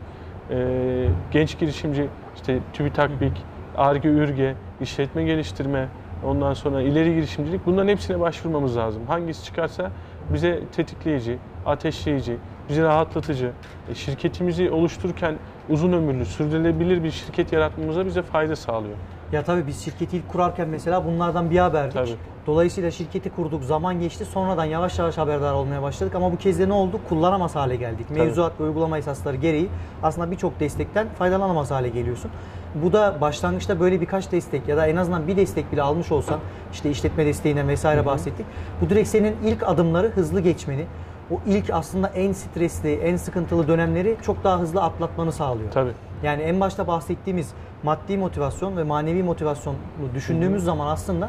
Ee, 0.50 1.08
genç 1.30 1.58
girişimci, 1.58 2.08
işte 2.34 2.58
TÜBİTAK, 2.72 3.20
BİK, 3.20 3.42
ARGE, 3.76 4.08
ÜRGE, 4.08 4.54
işletme 4.80 5.24
geliştirme, 5.24 5.88
ondan 6.24 6.54
sonra 6.54 6.82
ileri 6.82 7.14
girişimcilik 7.14 7.66
bunların 7.66 7.88
hepsine 7.88 8.20
başvurmamız 8.20 8.76
lazım. 8.76 9.02
Hangisi 9.08 9.44
çıkarsa 9.44 9.90
bize 10.32 10.60
tetikleyici, 10.76 11.38
ateşleyici, 11.66 12.36
bizi 12.68 12.82
rahatlatıcı, 12.82 13.52
e, 13.90 13.94
şirketimizi 13.94 14.70
oluştururken 14.70 15.34
uzun 15.68 15.92
ömürlü, 15.92 16.24
sürdürülebilir 16.24 17.04
bir 17.04 17.10
şirket 17.10 17.52
yaratmamıza 17.52 18.06
bize 18.06 18.22
fayda 18.22 18.56
sağlıyor. 18.56 18.96
Ya 19.32 19.42
tabii 19.42 19.66
biz 19.66 19.84
şirketi 19.84 20.16
ilk 20.16 20.28
kurarken 20.28 20.68
mesela 20.68 21.04
bunlardan 21.04 21.50
bir 21.50 21.58
haberdik. 21.58 21.94
Tabii. 21.94 22.16
Dolayısıyla 22.46 22.90
şirketi 22.90 23.30
kurduk, 23.30 23.64
zaman 23.64 24.00
geçti. 24.00 24.24
Sonradan 24.24 24.64
yavaş 24.64 24.98
yavaş 24.98 25.18
haberdar 25.18 25.52
olmaya 25.52 25.82
başladık. 25.82 26.14
Ama 26.14 26.32
bu 26.32 26.36
kez 26.36 26.58
de 26.58 26.68
ne 26.68 26.72
oldu? 26.72 27.00
Kullanamaz 27.08 27.56
hale 27.56 27.76
geldik. 27.76 28.08
Tabii. 28.08 28.18
Mevzuat 28.18 28.60
ve 28.60 28.64
uygulama 28.64 28.98
esasları 28.98 29.36
gereği 29.36 29.68
aslında 30.02 30.30
birçok 30.30 30.60
destekten 30.60 31.08
faydalanamaz 31.18 31.70
hale 31.70 31.88
geliyorsun. 31.88 32.30
Bu 32.74 32.92
da 32.92 33.20
başlangıçta 33.20 33.80
böyle 33.80 34.00
birkaç 34.00 34.32
destek 34.32 34.68
ya 34.68 34.76
da 34.76 34.86
en 34.86 34.96
azından 34.96 35.26
bir 35.28 35.36
destek 35.36 35.72
bile 35.72 35.82
almış 35.82 36.12
olsan, 36.12 36.40
işte 36.72 36.90
işletme 36.90 37.26
desteğinden 37.26 37.68
vesaire 37.68 38.06
bahsettik. 38.06 38.46
Bu 38.80 38.90
direkt 38.90 39.08
senin 39.08 39.36
ilk 39.44 39.68
adımları 39.68 40.08
hızlı 40.08 40.40
geçmeni, 40.40 40.86
o 41.30 41.40
ilk 41.46 41.70
aslında 41.70 42.08
en 42.08 42.32
stresli, 42.32 42.94
en 42.94 43.16
sıkıntılı 43.16 43.68
dönemleri 43.68 44.16
çok 44.22 44.44
daha 44.44 44.60
hızlı 44.60 44.82
atlatmanı 44.82 45.32
sağlıyor. 45.32 45.70
Tabii. 45.70 45.92
Yani 46.22 46.42
en 46.42 46.60
başta 46.60 46.86
bahsettiğimiz 46.86 47.50
maddi 47.82 48.18
motivasyon 48.18 48.76
ve 48.76 48.84
manevi 48.84 49.22
motivasyonu 49.22 49.76
düşündüğümüz 50.14 50.64
zaman 50.64 50.86
aslında 50.86 51.28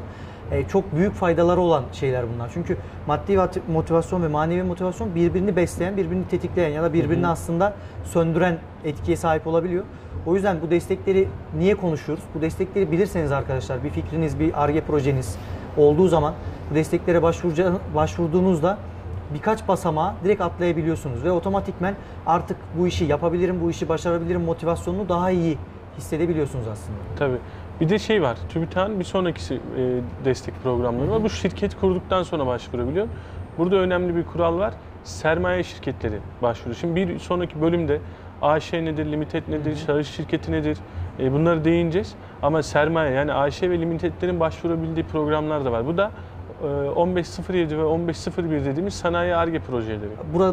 e, 0.52 0.68
çok 0.68 0.96
büyük 0.96 1.14
faydaları 1.14 1.60
olan 1.60 1.84
şeyler 1.92 2.26
bunlar. 2.34 2.50
Çünkü 2.54 2.78
maddi 3.08 3.40
motivasyon 3.68 4.24
ve 4.24 4.28
manevi 4.28 4.64
motivasyon 4.64 5.16
birbirini 5.16 5.56
besleyen, 5.56 5.98
birbirini 5.98 6.28
tetikleyen 6.28 6.70
ya 6.70 6.84
da 6.84 6.94
birbirini 6.94 7.28
aslında 7.28 7.74
söndüren 8.04 8.58
etkiye 8.84 9.18
sahip 9.18 9.48
olabiliyor. 9.48 9.84
O 10.26 10.36
yüzden 10.36 10.62
bu 10.62 10.72
destekleri 10.72 11.28
niye 11.58 11.76
konuşuyoruz? 11.76 12.24
Bu 12.36 12.42
destekleri 12.42 12.92
bilirseniz 12.92 13.32
arkadaşlar 13.32 13.84
bir 13.84 13.90
fikriniz, 13.90 14.40
bir 14.40 14.64
ARGE 14.64 14.82
projeniz 14.82 15.38
olduğu 15.78 16.08
zaman 16.08 16.34
bu 16.72 16.76
desteklere 16.76 17.22
başvurduğunuzda 17.96 18.78
birkaç 19.34 19.68
basamağı 19.68 20.14
direkt 20.24 20.42
atlayabiliyorsunuz 20.42 21.24
ve 21.24 21.32
otomatikmen 21.32 21.96
artık 22.26 22.58
bu 22.80 22.88
işi 22.88 23.06
yapabilirim, 23.06 23.62
bu 23.62 23.70
işi 23.70 23.90
başarabilirim 23.90 24.42
motivasyonunu 24.42 25.10
daha 25.10 25.32
iyi 25.32 25.58
hissedebiliyorsunuz 25.98 26.68
aslında. 26.68 26.98
Tabii. 27.20 27.38
Bir 27.82 27.90
de 27.90 28.00
şey 28.00 28.22
var, 28.22 28.38
TÜBİTAK'ın 28.50 29.00
bir 29.00 29.04
sonraki 29.04 29.54
e, 29.54 29.60
destek 30.26 30.64
programları 30.64 31.12
var. 31.12 31.24
Bu 31.24 31.30
şirket 31.30 31.80
kurduktan 31.80 32.24
sonra 32.24 32.48
başvurabiliyor. 32.48 33.08
Burada 33.58 33.76
önemli 33.76 34.16
bir 34.16 34.26
kural 34.26 34.58
var. 34.58 34.74
Sermaye 35.04 35.64
şirketleri 35.64 36.20
başvuruyor. 36.42 36.76
Şimdi 36.76 36.96
bir 36.96 37.20
sonraki 37.20 37.62
bölümde 37.62 38.00
AŞ 38.42 38.74
nedir, 38.74 39.12
limited 39.12 39.44
nedir, 39.50 39.76
şahıs 39.76 40.08
şirketi 40.08 40.52
nedir 40.52 40.78
e, 41.20 41.34
bunları 41.34 41.66
değineceğiz. 41.66 42.16
Ama 42.42 42.64
sermaye 42.64 43.12
yani 43.12 43.34
AŞ 43.34 43.64
ve 43.64 43.80
limitedlerin 43.80 44.40
başvurabildiği 44.40 45.06
programlar 45.06 45.66
da 45.66 45.72
var. 45.72 45.88
Bu 45.88 45.98
da 45.98 46.12
e, 46.64 47.16
1507 47.16 47.78
ve 47.78 47.84
1501 47.84 48.66
dediğimiz 48.66 48.94
sanayi 48.94 49.36
ARGE 49.36 49.60
projeleri. 49.60 50.10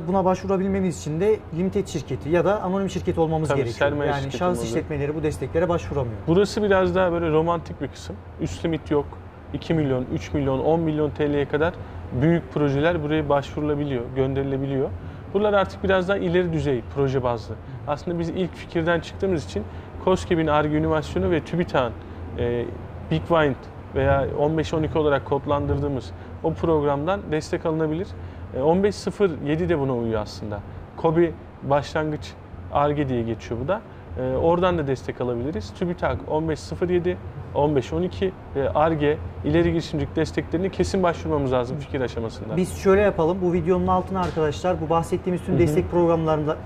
Buna 0.09 0.25
başvurabilmemiz 0.25 1.01
için 1.01 1.21
de 1.21 1.37
limited 1.59 1.87
şirketi 1.87 2.29
ya 2.29 2.45
da 2.45 2.63
anonim 2.63 2.91
şirket 2.91 3.19
olmamız 3.19 3.49
Tabii, 3.49 3.65
gerekiyor. 3.65 4.05
Yani 4.05 4.33
şahıs 4.33 4.43
olmalı. 4.43 4.65
işletmeleri 4.65 5.15
bu 5.15 5.23
desteklere 5.23 5.69
başvuramıyor. 5.69 6.17
Burası 6.27 6.63
biraz 6.63 6.95
daha 6.95 7.13
böyle 7.13 7.31
romantik 7.31 7.81
bir 7.81 7.89
kısım. 7.89 8.17
Üst 8.41 8.65
limit 8.65 8.91
yok. 8.91 9.07
2 9.55 9.75
milyon, 9.75 10.05
3 10.15 10.33
milyon, 10.33 10.59
10 10.59 10.81
milyon 10.81 11.11
TL'ye 11.11 11.49
kadar 11.49 11.75
büyük 12.21 12.53
projeler 12.53 13.03
buraya 13.03 13.29
başvurulabiliyor, 13.29 14.03
gönderilebiliyor. 14.17 14.89
Bunlar 15.35 15.53
artık 15.53 15.85
biraz 15.85 16.09
daha 16.09 16.17
ileri 16.17 16.53
düzey 16.53 16.83
proje 16.95 17.23
bazlı. 17.23 17.55
Aslında 17.89 18.19
biz 18.19 18.29
ilk 18.29 18.55
fikirden 18.55 19.01
çıktığımız 19.01 19.45
için 19.45 19.65
COSGAP'in 20.05 20.47
ARGE 20.47 20.79
inovasyonu 20.79 21.31
ve 21.31 21.41
TÜBİTAK'ın 21.41 21.93
e, 22.39 22.65
Big 23.11 23.21
Wind 23.21 23.57
veya 23.95 24.27
15-12 24.29 24.99
olarak 24.99 25.25
kodlandırdığımız 25.25 26.13
o 26.43 26.55
programdan 26.55 27.21
destek 27.31 27.67
alınabilir. 27.67 28.09
E, 28.55 28.59
15.07 28.59 29.69
de 29.69 29.79
buna 29.79 29.97
uyuyor 29.97 30.21
aslında. 30.21 30.61
COBI 31.03 31.35
başlangıç 31.63 32.33
ARGE 32.73 33.09
diye 33.09 33.23
geçiyor 33.23 33.61
bu 33.61 33.69
da. 33.69 33.81
E, 34.19 34.37
oradan 34.37 34.79
da 34.79 34.87
destek 34.87 35.21
alabiliriz. 35.21 35.75
TÜBİTAK 35.75 36.19
1507, 36.31 37.19
1512 37.55 38.33
ve 38.57 38.71
ARGE 38.71 39.19
ileri 39.45 39.71
girişimcilik 39.71 40.17
desteklerini 40.17 40.71
kesin 40.71 41.03
başvurmamız 41.03 41.53
lazım 41.53 41.77
fikir 41.79 42.01
aşamasında. 42.01 42.57
Biz 42.57 42.79
şöyle 42.79 43.01
yapalım. 43.01 43.39
Bu 43.43 43.53
videonun 43.53 43.87
altına 43.87 44.21
arkadaşlar 44.21 44.81
bu 44.81 44.91
bahsettiğimiz 44.91 45.43
tüm 45.43 45.59
destek 45.59 45.91
programlarında 45.91 46.57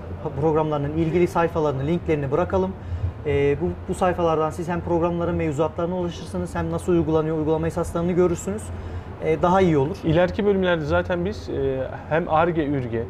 programlarının 0.41 0.97
ilgili 0.97 1.27
sayfalarını, 1.27 1.87
linklerini 1.87 2.31
bırakalım. 2.31 2.71
Ee, 3.25 3.57
bu, 3.61 3.69
bu 3.89 3.95
sayfalardan 3.95 4.49
siz 4.49 4.67
hem 4.67 4.81
programların 4.81 5.35
mevzuatlarına 5.35 5.97
ulaşırsınız 5.97 6.55
hem 6.55 6.71
nasıl 6.71 6.91
uygulanıyor, 6.91 7.37
uygulama 7.37 7.67
esaslarını 7.67 8.11
görürsünüz. 8.11 8.63
Ee, 9.23 9.41
daha 9.41 9.61
iyi 9.61 9.77
olur. 9.77 9.97
İleriki 10.03 10.45
bölümlerde 10.45 10.85
zaten 10.85 11.25
biz 11.25 11.49
e, 11.49 11.87
hem 12.09 12.29
ARGE, 12.29 12.67
ÜRGE, 12.67 12.97
e, 12.97 13.05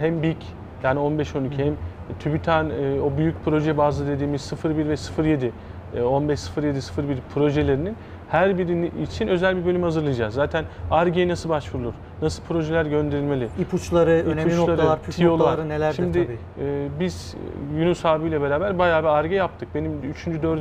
hem 0.00 0.22
BİK 0.22 0.46
yani 0.82 1.00
15-12 1.00 1.58
hem 1.58 1.74
TÜBİTAK'ın 2.18 2.70
e, 2.70 3.00
o 3.00 3.16
büyük 3.16 3.36
proje 3.44 3.78
bazlı 3.78 4.06
dediğimiz 4.06 4.52
01 4.64 4.88
ve 4.88 4.96
07, 5.28 5.46
e, 5.46 5.50
15-07-01 5.96 7.16
projelerinin 7.34 7.96
her 8.30 8.58
birinin 8.58 8.92
için 9.02 9.28
özel 9.28 9.56
bir 9.56 9.64
bölüm 9.66 9.82
hazırlayacağız. 9.82 10.34
Zaten 10.34 10.64
ARGE'ye 10.90 11.28
nasıl 11.28 11.48
başvurulur, 11.48 11.92
nasıl 12.22 12.42
projeler 12.42 12.86
gönderilmeli, 12.86 13.48
İpuçları, 13.58 14.10
önemli 14.10 14.40
İpuçları, 14.52 14.70
noktalar, 14.70 15.02
püf 15.02 15.18
noktaları 15.18 15.68
nelerdir 15.68 15.96
Şimdi 15.96 16.24
tabii. 16.26 16.38
e, 16.66 16.88
biz 17.00 17.34
Yunus 17.78 18.04
abiyle 18.06 18.40
beraber 18.42 18.78
bayağı 18.78 19.02
bir 19.02 19.08
ARGE 19.08 19.34
yaptık. 19.34 19.68
Benim 19.74 19.92
3. 20.10 20.26
4. 20.42 20.60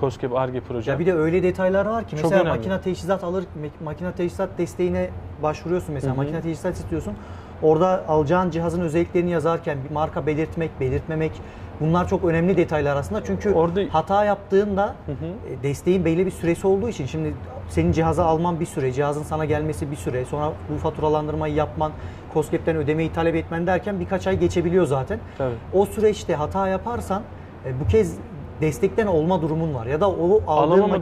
COSGAP 0.00 0.34
ARGE 0.34 0.60
projem. 0.60 0.92
Ya 0.94 0.98
bir 0.98 1.06
de 1.06 1.14
öyle 1.14 1.42
detaylar 1.42 1.86
var 1.86 2.04
ki 2.04 2.16
mesela 2.16 2.34
önemli. 2.42 2.48
makine 2.56 2.80
teçhizat 2.80 3.24
alır 3.24 3.42
mak- 3.62 3.84
makine 3.84 4.12
teçhizat 4.12 4.48
desteğine 4.58 5.10
başvuruyorsun 5.42 5.94
mesela 5.94 6.10
Hı 6.10 6.14
hı. 6.14 6.20
makine 6.20 6.40
teçhizat 6.40 6.74
istiyorsun. 6.76 7.12
Orada 7.62 8.04
alacağın 8.08 8.50
cihazın 8.50 8.80
özelliklerini 8.80 9.30
yazarken 9.30 9.78
bir 9.88 9.94
marka 9.94 10.26
belirtmek, 10.26 10.80
belirtmemek 10.80 11.32
bunlar 11.80 12.08
çok 12.08 12.24
önemli 12.24 12.56
detaylar 12.56 12.96
aslında. 12.96 13.24
Çünkü 13.24 13.52
Orada- 13.52 13.80
hata 13.90 14.24
yaptığında 14.24 14.94
Hı 15.06 15.12
hı. 15.12 15.52
e, 15.54 15.62
desteğin 15.62 16.04
belli 16.04 16.26
bir 16.26 16.30
süresi 16.30 16.66
olduğu 16.66 16.88
için 16.88 17.06
şimdi 17.06 17.34
senin 17.68 17.92
cihazı 17.92 18.24
alman 18.24 18.60
bir 18.60 18.66
süre, 18.66 18.92
cihazın 18.92 19.22
sana 19.22 19.44
gelmesi 19.44 19.90
bir 19.90 19.96
süre, 19.96 20.24
sonra 20.24 20.52
bu 20.74 20.78
faturalandırmayı 20.78 21.54
yapman, 21.54 21.92
COSGAP'ten 22.34 22.76
ödemeyi 22.76 23.12
talep 23.12 23.34
etmen 23.34 23.66
derken 23.66 24.00
birkaç 24.00 24.26
ay 24.26 24.38
geçebiliyor 24.38 24.86
zaten. 24.86 25.18
Tabii. 25.38 25.54
O 25.74 25.86
süreçte 25.86 26.34
hata 26.34 26.68
yaparsan 26.68 27.22
e, 27.66 27.80
bu 27.80 27.86
kez 27.86 28.16
destekten 28.60 29.06
olma 29.06 29.42
durumun 29.42 29.74
var 29.74 29.86
ya 29.86 30.00
da 30.00 30.10
o 30.10 30.42
aldığın 30.46 30.72
Alamama 30.72 30.96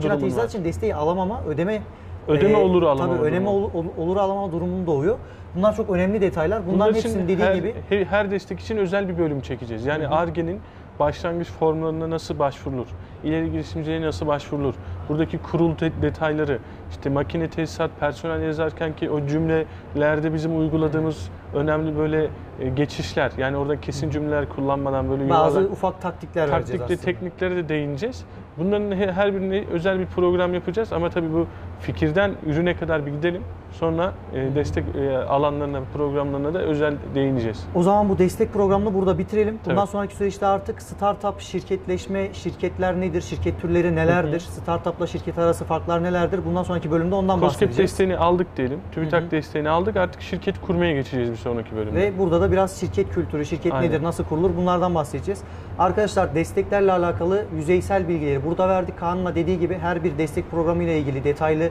için 0.45 0.63
desteği 0.63 0.95
alamama, 0.95 1.41
ödeme 1.47 1.81
Ödeme 2.27 2.57
olur, 2.57 2.83
alamama 2.83 3.17
Tabii 3.17 3.27
ödeme 3.27 3.45
durumu. 3.45 3.71
olur, 3.97 4.17
alamama 4.17 4.51
durumun 4.51 4.87
doğuyor. 4.87 5.17
Bunlar 5.55 5.75
çok 5.75 5.89
önemli 5.89 6.21
detaylar. 6.21 6.61
Bunların 6.67 6.75
Bunlar 6.79 6.93
hepsini 6.93 7.11
için 7.11 7.23
dediğin 7.23 7.39
her, 7.39 7.55
gibi 7.55 7.75
he- 7.89 8.05
her 8.05 8.31
destek 8.31 8.59
için 8.59 8.77
özel 8.77 9.09
bir 9.09 9.17
bölüm 9.17 9.41
çekeceğiz. 9.41 9.85
Yani 9.85 10.07
ARGE'nin 10.07 10.61
başlangıç 10.99 11.47
formlarına 11.47 12.09
nasıl 12.09 12.39
başvurulur? 12.39 12.87
İleri 13.23 13.51
girişimciliğe 13.51 14.01
nasıl 14.01 14.27
başvurulur? 14.27 14.73
Buradaki 15.09 15.37
kurul 15.37 15.71
detayları, 16.01 16.59
işte 16.91 17.09
makine 17.09 17.47
tesisat, 17.49 17.91
personel 17.99 18.41
yazarken 18.41 18.95
ki 18.95 19.09
o 19.09 19.25
cümlelerde 19.27 20.33
bizim 20.33 20.59
uyguladığımız 20.59 21.29
önemli 21.53 21.97
böyle 21.97 22.27
e, 22.59 22.69
geçişler. 22.69 23.31
Yani 23.37 23.57
orada 23.57 23.81
kesin 23.81 24.09
cümleler 24.09 24.49
kullanmadan 24.49 25.09
böyle 25.09 25.29
bazı 25.29 25.57
yuvarlak 25.57 25.71
ufak 25.73 26.01
taktikler 26.01 26.41
vereceğiz 26.51 26.79
taktikle 26.79 26.83
aslında. 26.85 27.01
tekniklere 27.05 27.55
de 27.55 27.69
değineceğiz. 27.69 28.25
Bunların 28.59 28.91
he- 28.97 29.11
her 29.11 29.33
birine 29.33 29.63
özel 29.71 29.99
bir 29.99 30.05
program 30.05 30.53
yapacağız 30.53 30.93
ama 30.93 31.09
tabii 31.09 31.33
bu 31.33 31.45
fikirden 31.79 32.31
ürüne 32.45 32.75
kadar 32.77 33.05
bir 33.05 33.11
gidelim. 33.11 33.41
Sonra 33.71 34.13
e, 34.33 34.55
destek 34.55 34.83
e, 34.95 35.17
alanlarına, 35.17 35.81
programlarına 35.93 36.53
da 36.53 36.59
özel 36.59 36.93
değineceğiz. 37.15 37.65
O 37.75 37.83
zaman 37.83 38.09
bu 38.09 38.17
destek 38.17 38.53
programını 38.53 38.93
burada 38.93 39.17
bitirelim. 39.17 39.59
Bundan 39.65 39.77
Tabii. 39.77 39.87
sonraki 39.91 40.15
süreçte 40.15 40.45
artık 40.45 40.81
startup, 40.81 41.39
şirketleşme, 41.41 42.33
şirketler 42.33 43.01
nedir, 43.01 43.21
şirket 43.21 43.61
türleri 43.61 43.95
nelerdir, 43.95 44.39
startupla 44.39 45.07
şirket 45.07 45.37
arası 45.37 45.65
farklar 45.65 46.03
nelerdir? 46.03 46.39
Bundan 46.45 46.63
sonraki 46.63 46.91
bölümde 46.91 47.15
ondan 47.15 47.33
COSGAP 47.39 47.49
bahsedeceğiz. 47.49 47.77
desteğini 47.91 48.17
aldık 48.17 48.47
diyelim. 48.57 48.79
TÜBİTAK 48.91 49.31
desteğini 49.31 49.69
aldık. 49.69 49.95
Artık 49.97 50.21
şirket 50.21 50.61
kurmaya 50.61 50.93
geçeceğiz 50.93 51.31
bir 51.31 51.35
sonraki 51.37 51.75
bölümde. 51.75 51.95
Ve 51.99 52.19
burada 52.19 52.41
da 52.41 52.51
biraz 52.51 52.79
şirket 52.79 53.13
kültürü, 53.13 53.45
şirket 53.45 53.73
Aynen. 53.73 53.89
nedir, 53.89 54.03
nasıl 54.03 54.23
kurulur 54.23 54.51
bunlardan 54.57 54.95
bahsedeceğiz. 54.95 55.41
Arkadaşlar 55.79 56.35
desteklerle 56.35 56.91
alakalı 56.91 57.45
yüzeysel 57.55 58.07
bilgileri 58.07 58.45
burada 58.49 58.69
verdik. 58.69 58.99
Kaan'la 58.99 59.35
dediği 59.35 59.59
gibi 59.59 59.77
her 59.77 60.03
bir 60.03 60.17
destek 60.17 60.51
programı 60.51 60.83
ile 60.83 60.99
ilgili 60.99 61.23
detaylı 61.23 61.69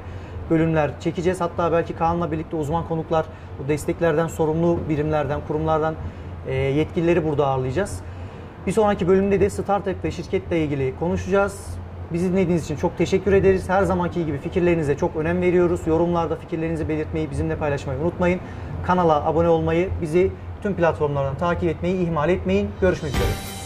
bölümler 0.50 0.90
çekeceğiz. 1.00 1.40
Hatta 1.40 1.72
belki 1.72 1.96
Kaan'la 1.96 2.32
birlikte 2.32 2.56
uzman 2.56 2.88
konuklar, 2.88 3.26
bu 3.58 3.68
desteklerden 3.68 4.26
sorumlu 4.26 4.78
birimlerden, 4.88 5.40
kurumlardan 5.48 5.94
e, 6.48 6.54
yetkilileri 6.54 7.24
burada 7.24 7.46
ağırlayacağız. 7.46 8.00
Bir 8.66 8.72
sonraki 8.72 9.08
bölümde 9.08 9.40
de 9.40 9.50
startup 9.50 10.04
ve 10.04 10.10
şirketle 10.10 10.64
ilgili 10.64 10.94
konuşacağız. 10.98 11.66
Bizi 12.12 12.32
dinlediğiniz 12.32 12.64
için 12.64 12.76
çok 12.76 12.98
teşekkür 12.98 13.32
ederiz. 13.32 13.68
Her 13.68 13.82
zamanki 13.82 14.26
gibi 14.26 14.38
fikirlerinize 14.38 14.96
çok 14.96 15.16
önem 15.16 15.40
veriyoruz. 15.40 15.86
Yorumlarda 15.86 16.36
fikirlerinizi 16.36 16.88
belirtmeyi, 16.88 17.30
bizimle 17.30 17.56
paylaşmayı 17.56 18.00
unutmayın. 18.00 18.40
Kanala 18.86 19.26
abone 19.26 19.48
olmayı, 19.48 19.88
bizi 20.02 20.32
tüm 20.62 20.74
platformlardan 20.74 21.34
takip 21.34 21.68
etmeyi 21.70 21.96
ihmal 21.96 22.28
etmeyin. 22.28 22.70
Görüşmek 22.80 23.12
üzere. 23.12 23.57